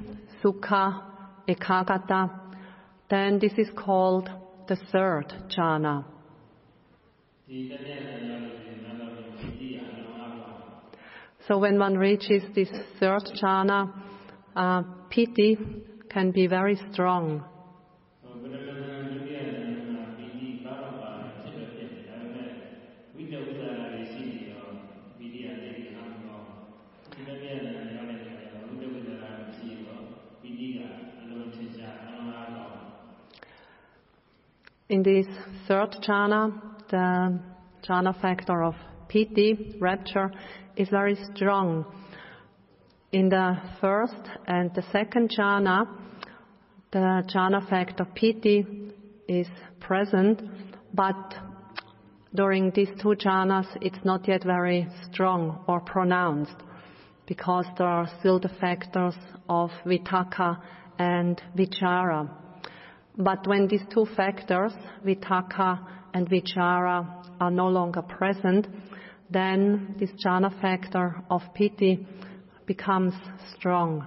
[0.43, 1.03] sukha,
[1.47, 2.31] ekaggata,
[3.11, 4.31] then this is called
[4.69, 6.07] the third jhana.
[11.47, 13.93] So when one reaches this third jhana,
[14.57, 15.59] uh, piti
[16.09, 17.45] can be very strong
[34.91, 35.27] In this
[35.67, 36.51] third jhana,
[36.89, 37.39] the
[37.87, 38.75] jhana factor of
[39.07, 40.33] piti, rapture,
[40.77, 41.85] is very strong.
[43.13, 45.87] In the first and the second jhana,
[46.91, 48.65] the jhana factor piti
[49.29, 49.47] is
[49.79, 50.41] present,
[50.95, 51.35] but
[52.35, 56.57] during these two jhanas, it's not yet very strong or pronounced
[57.27, 59.17] because there are still the factors
[59.51, 60.57] of vitakka
[60.99, 62.48] and vichara.
[63.19, 64.73] But when these two factors,
[65.05, 65.81] vitakka
[66.15, 68.69] and vichara, are no longer present,
[69.29, 72.07] then this jhana factor of piti
[72.67, 73.15] becomes
[73.57, 74.07] strong.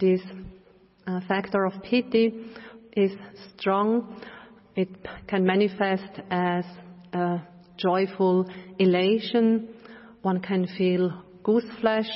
[0.00, 0.22] This
[1.06, 2.32] uh, factor of piti
[2.96, 3.10] is
[3.58, 4.18] strong,
[4.74, 4.88] it
[5.26, 6.64] can manifest as
[7.12, 7.42] a
[7.76, 8.48] joyful
[8.78, 9.68] elation.
[10.22, 12.08] One can feel goose flesh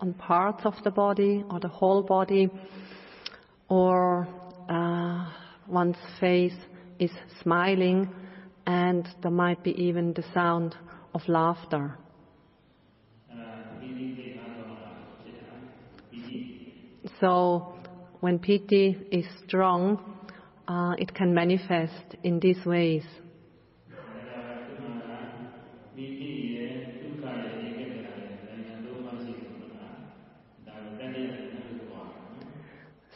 [0.00, 2.50] on parts of the body or the whole body,
[3.68, 4.28] or
[4.68, 5.28] uh,
[5.66, 6.54] one's face
[7.00, 7.10] is
[7.42, 8.08] smiling,
[8.64, 10.76] and there might be even the sound
[11.14, 11.98] of laughter.
[17.20, 17.74] So
[18.20, 19.98] when piti is strong,
[20.66, 23.04] uh, it can manifest in these ways.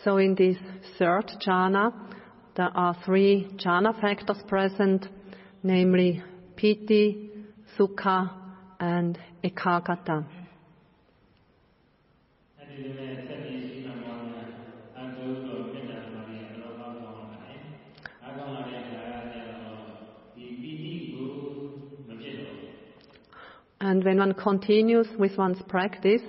[0.05, 0.57] So in this
[0.99, 1.93] third jhana,
[2.57, 5.07] there are three jhana factors present,
[5.63, 6.23] namely
[6.57, 7.31] piti,
[7.79, 8.31] sukha,
[8.81, 10.42] and ekaggata.
[23.83, 26.23] And when one continues with one's practice,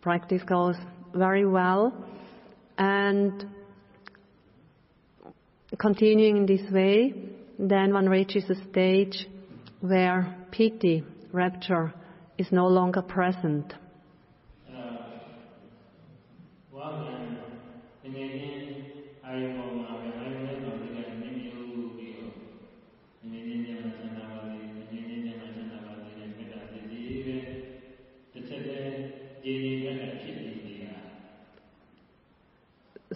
[0.00, 0.76] practice goes
[1.12, 1.92] very well.
[2.78, 3.44] And
[5.80, 7.14] continuing in this way,
[7.58, 9.26] then one reaches a stage
[9.80, 11.02] where piti,
[11.32, 11.92] rapture,
[12.38, 13.74] is no longer present.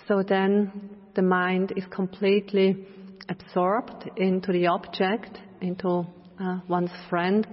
[0.09, 0.70] So then
[1.14, 2.86] the mind is completely
[3.28, 6.07] absorbed into the object, into
[6.40, 7.46] uh, one's friend,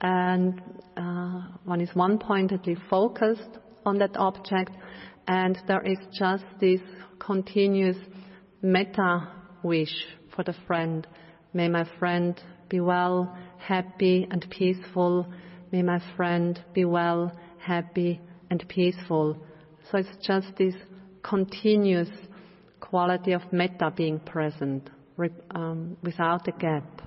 [0.00, 0.60] and
[0.96, 4.72] uh, one is one pointedly focused on that object,
[5.28, 6.80] and there is just this
[7.20, 7.96] continuous
[8.60, 9.28] metta
[9.62, 9.94] wish
[10.34, 11.06] for the friend.
[11.52, 15.26] May my friend be well, happy, and peaceful.
[15.70, 18.20] May my friend be well, happy,
[18.50, 19.36] and peaceful.
[19.90, 20.74] So it's just this
[21.22, 22.10] continuous
[22.80, 24.90] quality of metta being present
[25.50, 27.02] um, without a gap.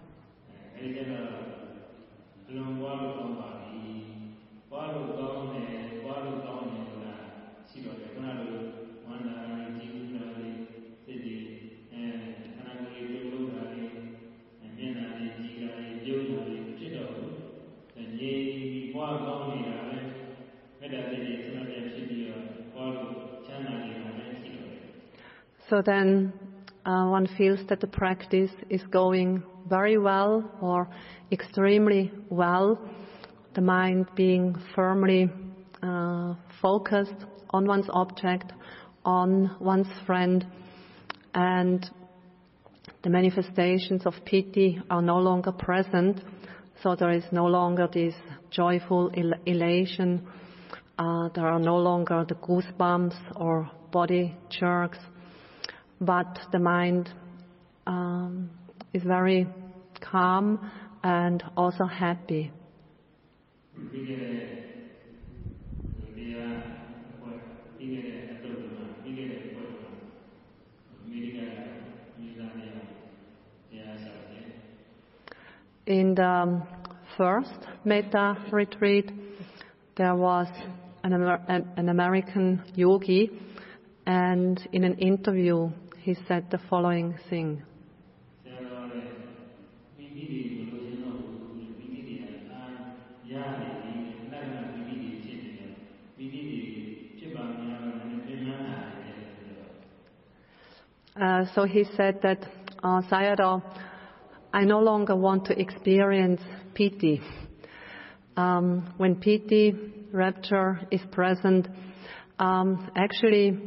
[25.72, 26.34] So then
[26.86, 30.90] uh, one feels that the practice is going very well or
[31.32, 32.78] extremely well,
[33.56, 35.30] the mind being firmly
[35.82, 37.16] uh, focused
[37.52, 38.52] on one's object,
[39.06, 40.46] on one's friend,
[41.34, 41.90] and
[43.04, 46.20] the manifestations of piti are no longer present,
[46.84, 48.14] so there is no longer this
[48.50, 50.28] joyful el- elation,
[51.00, 55.00] uh, there are no longer the goosebumps or body jerks
[56.02, 57.14] but the mind
[57.86, 58.50] um,
[58.94, 59.48] is very
[60.02, 60.60] calm
[61.04, 62.52] and also happy.
[75.88, 76.62] In the
[77.18, 77.50] first
[77.84, 79.12] metta retreat,
[79.98, 80.48] there was
[81.04, 83.30] an, Amer- an American yogi,
[84.06, 85.70] and in an interview,
[86.04, 87.62] he said the following thing.
[101.20, 102.40] Uh, so he said that,
[102.84, 103.62] uh, Sayadaw,
[104.54, 106.42] I no longer want to experience
[106.74, 107.22] piti.
[108.38, 109.76] Um, when piti,
[110.12, 111.68] rapture, is present,
[112.40, 113.60] um, actually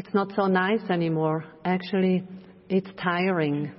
[0.00, 1.44] it's not so nice anymore.
[1.62, 2.24] Actually,
[2.70, 3.70] it's tiring.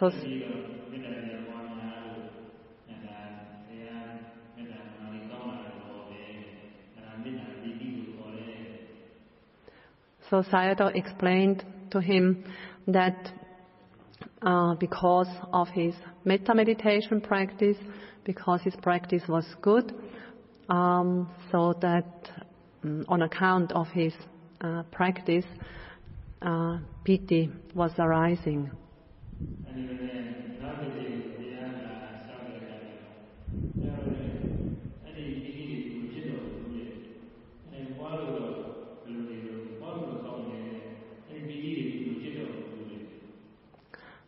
[0.00, 0.10] So,
[10.28, 12.42] so Sayadaw explained to him
[12.88, 13.30] that
[14.42, 17.76] uh, because of his metta meditation practice,
[18.24, 19.92] because his practice was good,
[20.68, 22.06] um, so that
[22.84, 24.14] um, on account of his
[24.60, 25.44] uh, practice,
[26.42, 28.70] uh, piti was arising.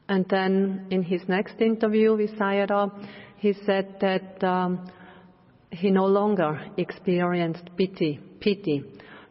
[0.09, 2.91] And then in his next interview with Sayadaw,
[3.43, 4.89] he said that um,
[5.73, 8.21] he no longer experienced piti.
[8.39, 8.85] Piti.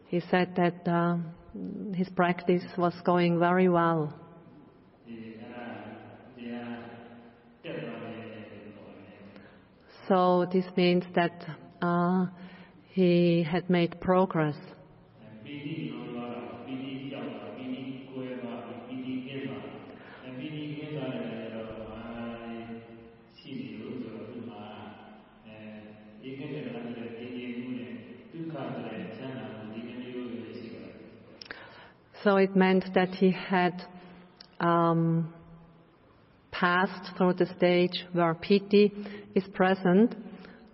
[0.08, 1.16] He said that uh,
[1.94, 4.14] his practice was going very well.
[10.08, 11.46] So this means that
[11.80, 12.26] uh,
[12.90, 14.56] he had made progress.
[32.22, 33.82] So it meant that he had
[34.60, 35.34] um,
[36.52, 38.92] passed through the stage where piti
[39.34, 40.14] is present,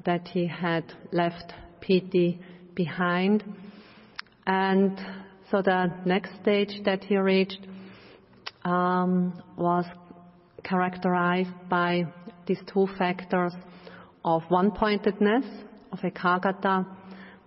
[0.04, 2.38] that he had left piti
[2.74, 3.44] behind.
[4.46, 5.00] And
[5.50, 7.66] so the next stage that he reached
[8.64, 9.86] um, was
[10.64, 12.04] characterized by
[12.46, 13.54] these two factors
[14.24, 15.44] of one-pointedness,
[15.92, 16.86] of ekaggata,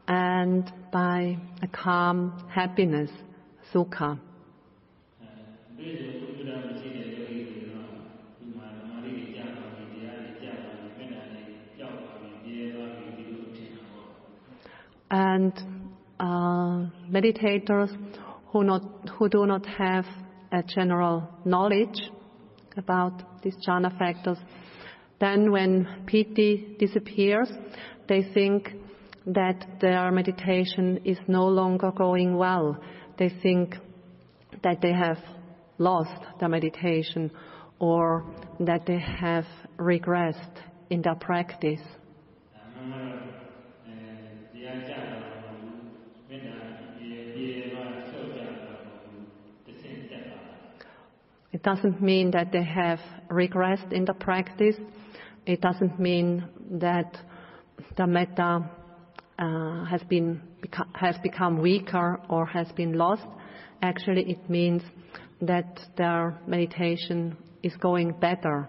[0.08, 3.12] and by a calm happiness,
[3.74, 4.20] Sukha.
[15.10, 15.54] And
[16.20, 17.90] uh, meditators
[18.48, 20.06] who, not, who do not have
[20.52, 22.00] a general knowledge
[22.78, 24.38] about these jhana factors,
[25.20, 27.50] then when piti disappears,
[28.08, 28.70] they think
[29.26, 32.78] that their meditation is no longer going well
[33.18, 33.76] they think
[34.64, 35.18] that they have
[35.78, 37.32] lost their meditation
[37.80, 38.24] or
[38.60, 39.46] that they have
[39.78, 40.58] regressed
[40.90, 41.82] in their practice.
[51.54, 53.00] It doesn't mean that they have
[53.30, 54.76] regressed in the practice.
[55.46, 57.18] It doesn't mean that
[57.98, 58.70] the metta
[59.38, 60.42] uh, has been
[60.94, 63.26] has become weaker or has been lost,
[63.82, 64.82] actually it means
[65.42, 68.68] that their meditation is going better.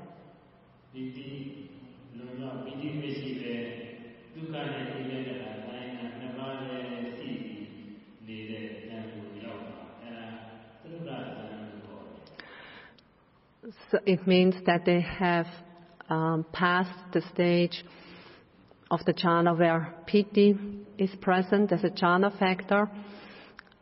[13.91, 15.47] So it means that they have
[16.09, 17.85] um, passed the stage
[18.91, 20.59] of the jhana where piti
[21.03, 22.89] is present as a jhana factor,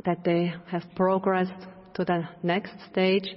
[0.04, 3.28] that they have progressed to the next stage,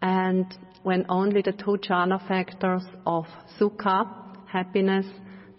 [0.00, 0.46] and
[0.84, 3.24] when only the two jhana factors of
[3.58, 4.06] sukha,
[4.46, 5.06] happiness,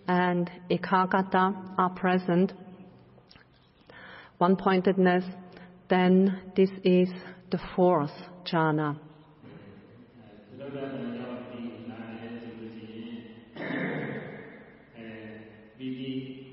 [0.07, 2.53] and ekaggata are present,
[4.37, 5.25] one-pointedness,
[5.89, 7.09] then this is
[7.51, 8.11] the fourth
[8.45, 8.97] jhana.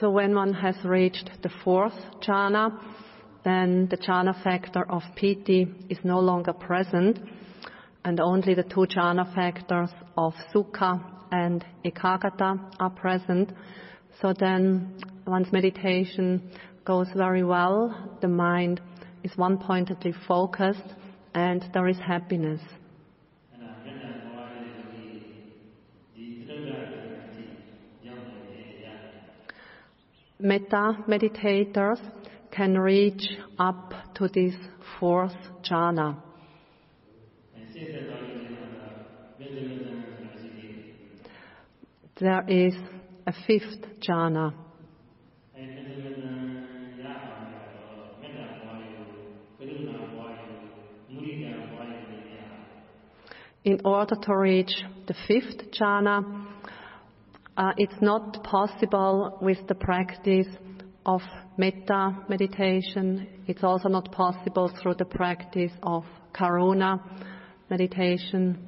[0.00, 2.70] So when one has reached the fourth jhana,
[3.44, 7.18] then the jhana factor of piti is no longer present,
[8.04, 13.52] and only the two jhana factors of sukha and ekaggata are present.
[14.22, 16.48] So then one's meditation
[16.84, 18.80] goes very well, the mind
[19.24, 20.94] is one-pointedly focused,
[21.34, 22.60] and there is happiness.
[30.40, 31.98] Metta meditators
[32.52, 33.22] can reach
[33.58, 34.54] up to this
[35.00, 35.34] fourth
[35.68, 36.16] jhana.
[42.20, 42.74] There is
[43.26, 44.54] a fifth jhana.
[53.64, 56.47] In order to reach the fifth jhana,
[57.58, 60.46] uh, it's not possible with the practice
[61.04, 61.20] of
[61.56, 63.26] metta meditation.
[63.48, 67.00] It's also not possible through the practice of karuna
[67.68, 68.64] meditation,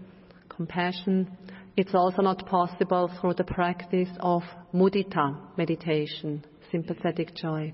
[0.49, 1.31] compassion.
[1.77, 4.43] It's also not possible through the practice of
[4.75, 7.73] mudita meditation, sympathetic joy.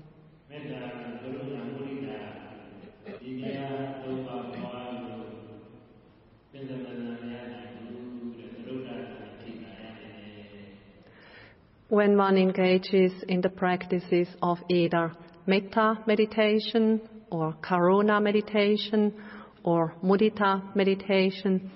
[11.97, 15.13] When one engages in the practices of either
[15.47, 19.15] metta meditation or karuna meditation
[19.63, 21.71] or mudita meditation,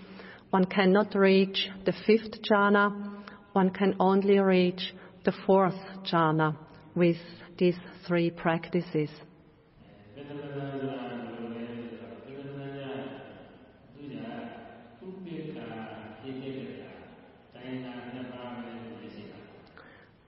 [0.52, 4.94] one cannot reach the fifth jhana, one can only reach
[5.26, 6.56] the fourth jhana
[6.94, 7.18] with
[7.58, 9.10] these three practices.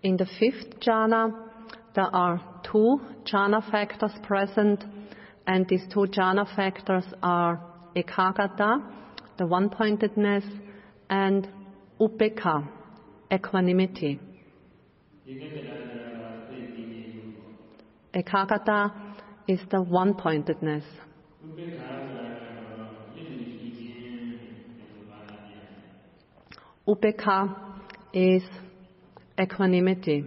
[0.03, 1.33] In the fifth jhana,
[1.95, 4.83] there are two jhana factors present,
[5.47, 7.63] and these two jhana factors are
[7.95, 8.83] ekaggata,
[9.37, 10.43] the one pointedness,
[11.09, 11.47] and
[12.01, 12.67] upekkha,
[13.31, 14.19] equanimity.
[18.13, 18.91] Ekaggata
[19.47, 20.83] is the one pointedness.
[26.85, 27.55] Upekkha
[28.13, 28.43] is
[29.39, 30.25] equanimity.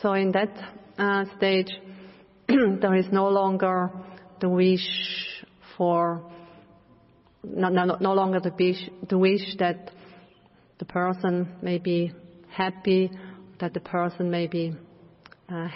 [0.00, 0.50] So, in that
[0.98, 1.70] uh, stage,
[2.48, 3.90] there is no longer
[4.40, 4.80] the wish
[5.76, 6.28] for,
[7.44, 9.92] no, no, no longer the wish, the wish that
[10.80, 12.12] the person may be
[12.50, 13.12] happy,
[13.60, 14.74] that the person may be
[15.52, 15.68] uh,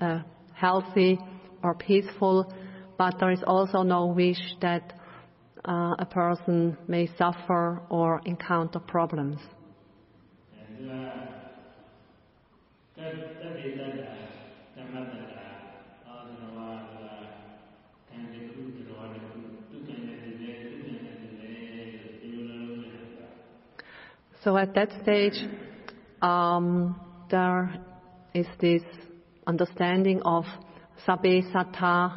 [0.00, 0.20] uh,
[0.54, 1.18] healthy
[1.62, 2.52] or peaceful,
[2.96, 4.92] but there is also no wish that
[5.64, 9.38] uh, a person may suffer or encounter problems.
[24.44, 25.34] So at that stage,
[26.22, 27.74] um, there
[28.32, 28.82] is this
[29.46, 30.44] understanding of
[31.06, 32.12] sabbe satta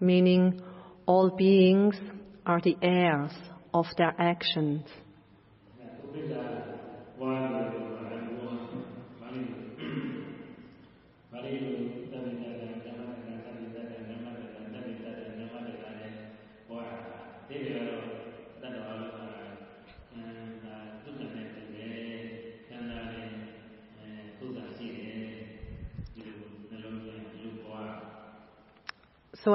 [0.00, 0.60] meaning
[1.06, 1.96] all beings
[2.46, 3.32] are the heirs
[3.72, 4.82] of their actions.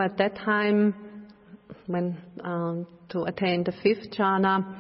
[0.06, 0.94] At that time,
[1.88, 4.78] when um, to attain the fifth jhana,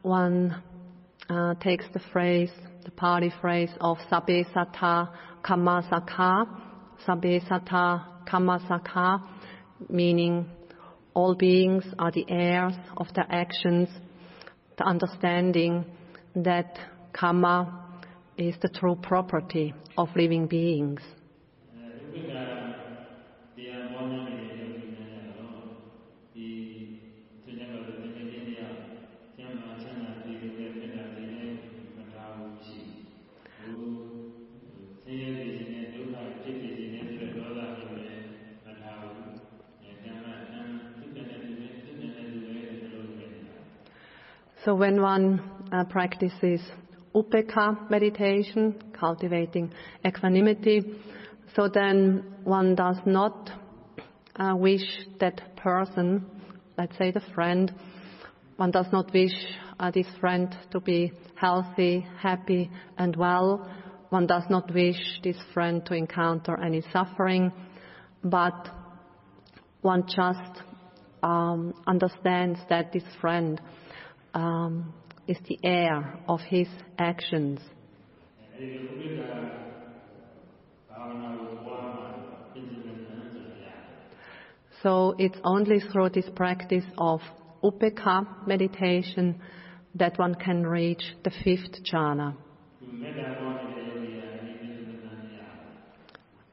[0.00, 0.62] one
[1.28, 2.50] uh, takes the phrase,
[2.82, 5.10] the Pali phrase of sabbe satta
[5.44, 6.46] kamma sakha,
[7.06, 9.22] sabbe satta kamma sakha,
[9.90, 10.46] meaning
[11.12, 13.90] all beings are the heirs of their actions,
[14.78, 15.84] the understanding
[16.36, 16.78] that
[17.12, 17.84] karma
[18.38, 21.02] is the true property of living beings.
[44.68, 45.40] So when one
[45.72, 46.60] uh, practices
[47.14, 49.72] upekkha meditation, cultivating
[50.06, 50.82] equanimity,
[51.56, 53.50] so then one does not
[54.36, 54.82] uh, wish
[55.20, 56.26] that person,
[56.76, 57.72] let's say the friend,
[58.56, 59.32] one does not wish
[59.80, 63.66] uh, this friend to be healthy, happy and well.
[64.10, 67.52] One does not wish this friend to encounter any suffering,
[68.22, 68.68] but
[69.80, 70.62] one just
[71.22, 73.62] um, understands that this friend
[74.34, 74.92] um,
[75.26, 76.68] is the heir of his
[76.98, 77.60] actions.
[84.82, 87.20] So it's only through this practice of
[87.62, 89.40] upa meditation
[89.94, 92.36] that one can reach the fifth jhana.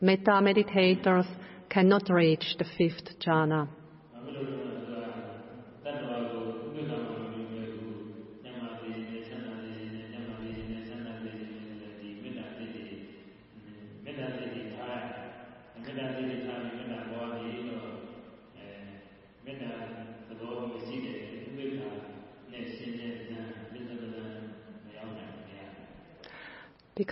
[0.02, 1.28] Metta meditators
[1.70, 3.68] cannot reach the fifth jhana.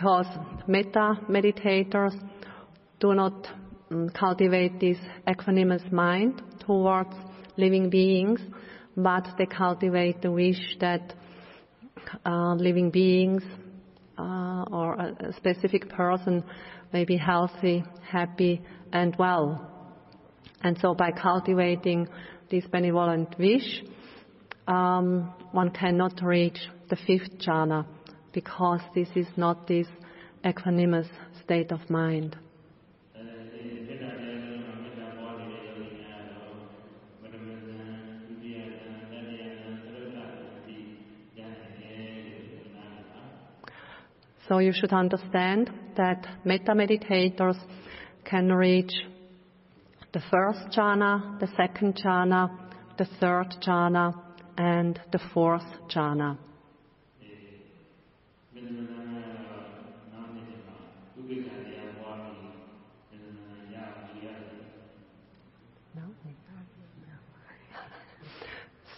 [0.04, 0.28] Because
[0.68, 2.14] metta meditators
[3.00, 3.48] do not
[3.90, 7.16] um, cultivate this equanimous mind towards
[7.56, 8.42] living beings,
[8.98, 11.14] but they cultivate the wish that
[12.26, 13.44] uh, living beings
[14.18, 16.44] uh, or a, a specific person
[16.92, 19.72] may be healthy, happy, and well.
[20.64, 22.10] And so by cultivating
[22.52, 23.86] this benevolent wish,
[24.68, 27.86] um, one cannot reach the fifth jhana
[28.34, 29.88] because this is not this
[30.44, 31.08] equanimous
[31.44, 32.36] state of mind.
[44.50, 47.58] So you should understand that metta meditators
[48.26, 48.94] can reach
[50.12, 52.52] the first jhana, the second jhana,
[52.98, 54.14] the third jhana,
[54.58, 56.38] and the fourth jhana.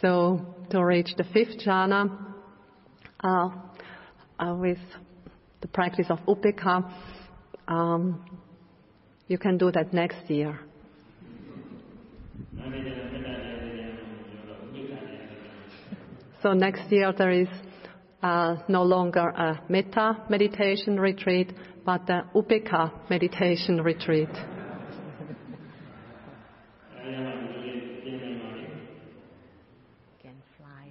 [0.02, 2.34] So to reach the fifth jhana,
[3.24, 3.50] uh,
[4.40, 4.78] uh, with
[5.62, 6.92] the practice of upekkha,
[7.68, 8.24] um,
[9.28, 10.60] you can do that next year.
[16.42, 17.48] So next year there is
[18.22, 21.52] uh, no longer a metta meditation retreat,
[21.84, 24.30] but a upekkha meditation retreat.
[30.22, 30.90] Can fly.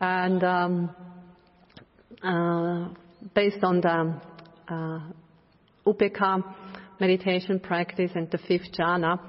[0.00, 0.21] Ah.
[0.32, 0.90] And um,
[2.22, 2.88] uh,
[3.34, 4.14] based on the
[4.68, 5.00] uh,
[5.86, 6.42] upekkha
[7.00, 9.20] meditation practice and the fifth jhana,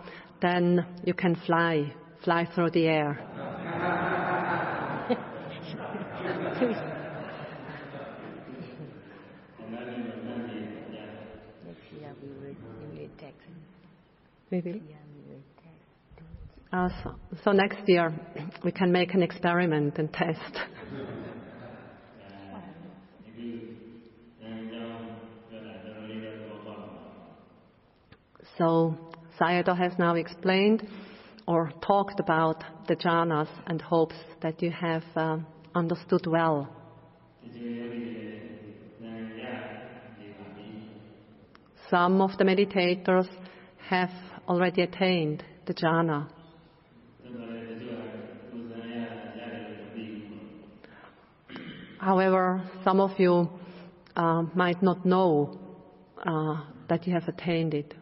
[0.41, 1.93] then you can fly,
[2.23, 3.19] fly through the air.
[6.59, 6.77] Take.
[16.71, 18.13] Uh, so, so next year
[18.63, 20.59] we can make an experiment and test.
[28.57, 28.95] So
[29.39, 30.87] Sayadaw has now explained
[31.47, 36.69] or talked about the jhanas and hopes that you have um, understood well.
[41.89, 43.27] Some of the meditators
[43.89, 44.11] have
[44.47, 46.27] already attained the jhana.
[51.99, 53.49] However, some of you
[54.15, 55.57] uh, might not know
[56.25, 57.93] uh, that you have attained it.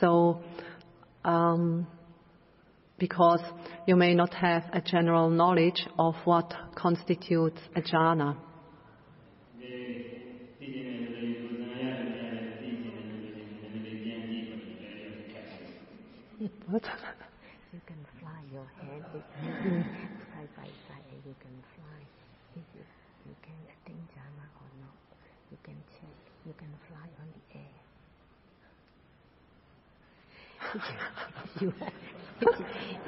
[0.00, 0.40] So,
[1.24, 1.86] um,
[2.98, 3.40] because
[3.86, 8.36] you may not have a general knowledge of what constitutes a jhana.
[16.68, 16.82] What?
[17.72, 18.64] You can fly your
[19.12, 19.24] with
[20.32, 22.00] side by side and you can fly.
[22.54, 22.80] If you,
[23.28, 24.96] you can attain jhana or not,
[25.50, 26.16] you can check.
[26.46, 27.76] You can fly on the air.
[30.76, 31.72] If, you,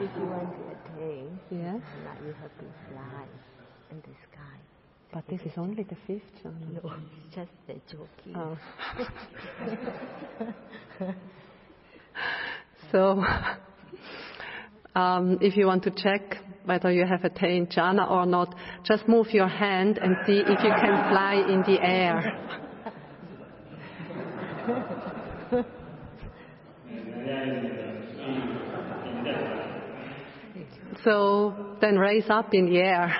[0.00, 3.24] if you want to attain Yes, jhana, you have to fly
[3.90, 4.58] in the sky.
[5.12, 6.82] but this is only the fifth jhana.
[6.82, 6.92] No,
[7.26, 8.34] it's just the joking.
[8.36, 8.58] Oh.
[12.92, 13.22] so,
[14.98, 18.54] um, if you want to check whether you have attained jhana or not,
[18.84, 22.67] just move your hand and see if you can fly in the air.
[31.04, 33.14] So then raise up in the air.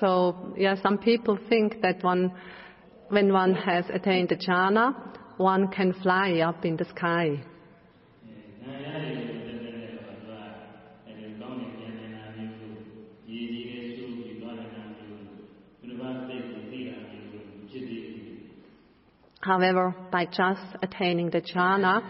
[0.00, 2.32] So, yeah, some people think that one,
[3.08, 4.94] when one has attained the jhana,
[5.38, 7.42] one can fly up in the sky.
[19.44, 22.02] However, by just attaining the jhana,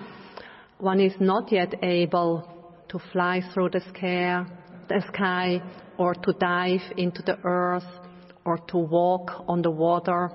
[0.79, 2.49] one is not yet able
[2.89, 3.81] to fly through the
[5.09, 5.61] sky,
[5.99, 7.91] or to dive into the earth
[8.45, 10.31] or to walk on the water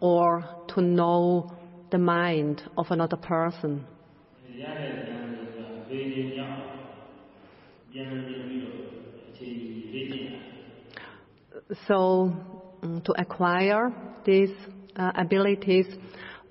[0.00, 0.42] or
[0.74, 1.52] to know
[1.92, 3.86] the mind of another person.
[11.86, 12.32] so
[12.82, 13.92] mm, to acquire
[14.24, 14.50] these
[14.96, 15.86] uh, abilities,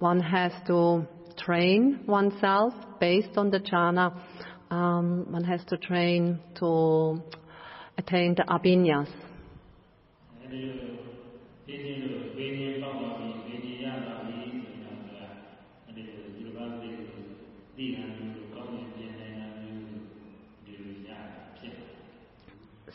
[0.01, 4.19] one has to train oneself based on the jhana.
[4.71, 7.21] Um, one has to train to
[7.97, 9.09] attain the abhinyas.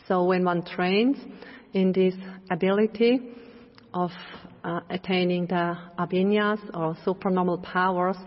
[0.07, 1.17] So when one trains
[1.73, 2.15] in this
[2.49, 3.19] ability
[3.93, 4.11] of
[4.67, 8.17] uh, attaining the abhinyas or supernormal powers,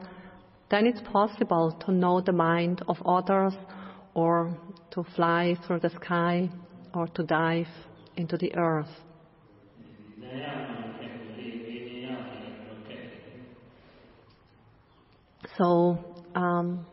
[0.71, 3.53] then it's possible to know the mind of others
[4.15, 4.57] or
[4.91, 6.49] to fly through the sky
[6.95, 7.67] or to dive
[8.17, 8.89] into the earth.
[15.59, 15.99] So,
[16.35, 16.87] um,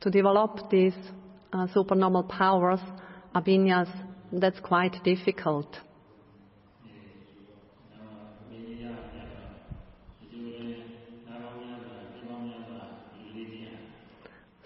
[0.00, 0.94] to develop these
[1.54, 2.80] uh, supernormal powers,
[3.34, 3.88] abhinyas,
[4.30, 5.74] that's quite difficult.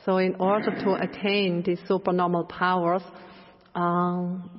[0.05, 3.03] So in order to attain these supernormal powers,
[3.75, 4.51] um,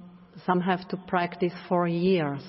[0.46, 2.42] some have to practice for years.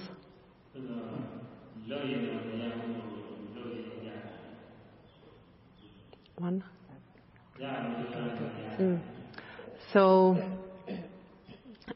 [6.36, 6.64] One.
[8.76, 8.96] Hmm.
[9.92, 10.36] So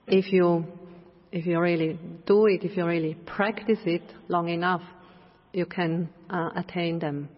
[0.07, 0.65] if you
[1.33, 4.83] if you really do it, if you really practice it long enough,
[5.53, 7.29] you can uh, attain them.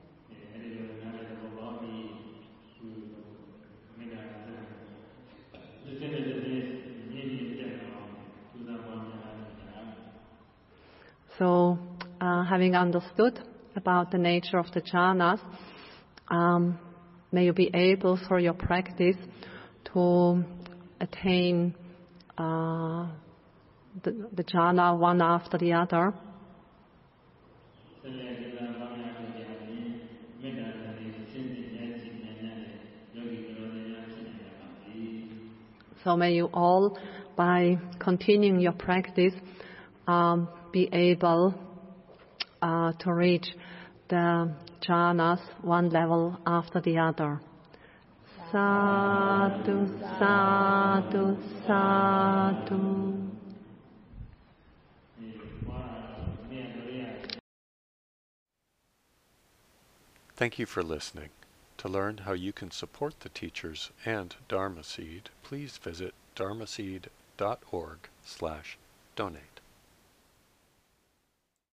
[11.40, 11.78] So,
[12.20, 13.40] uh, having understood
[13.74, 15.40] about the nature of the jhanas,
[16.28, 16.78] um,
[17.32, 19.16] may you be able through your practice
[19.94, 20.44] to
[21.00, 21.74] attain
[22.36, 23.08] uh,
[24.02, 26.12] the, the jhana one after the other.
[36.04, 36.98] So may you all,
[37.34, 39.32] by continuing your practice,
[40.06, 41.54] um, be able
[42.62, 43.48] uh, to reach
[44.08, 44.52] the
[44.82, 47.40] jhanas one level after the other.
[48.50, 49.86] Sadhu,
[50.18, 53.30] sadhu, sadhu.
[60.40, 61.28] Thank you for listening.
[61.76, 68.78] To learn how you can support the teachers and Dharma Seed, please visit dharmaseed.org slash
[69.16, 69.49] donate.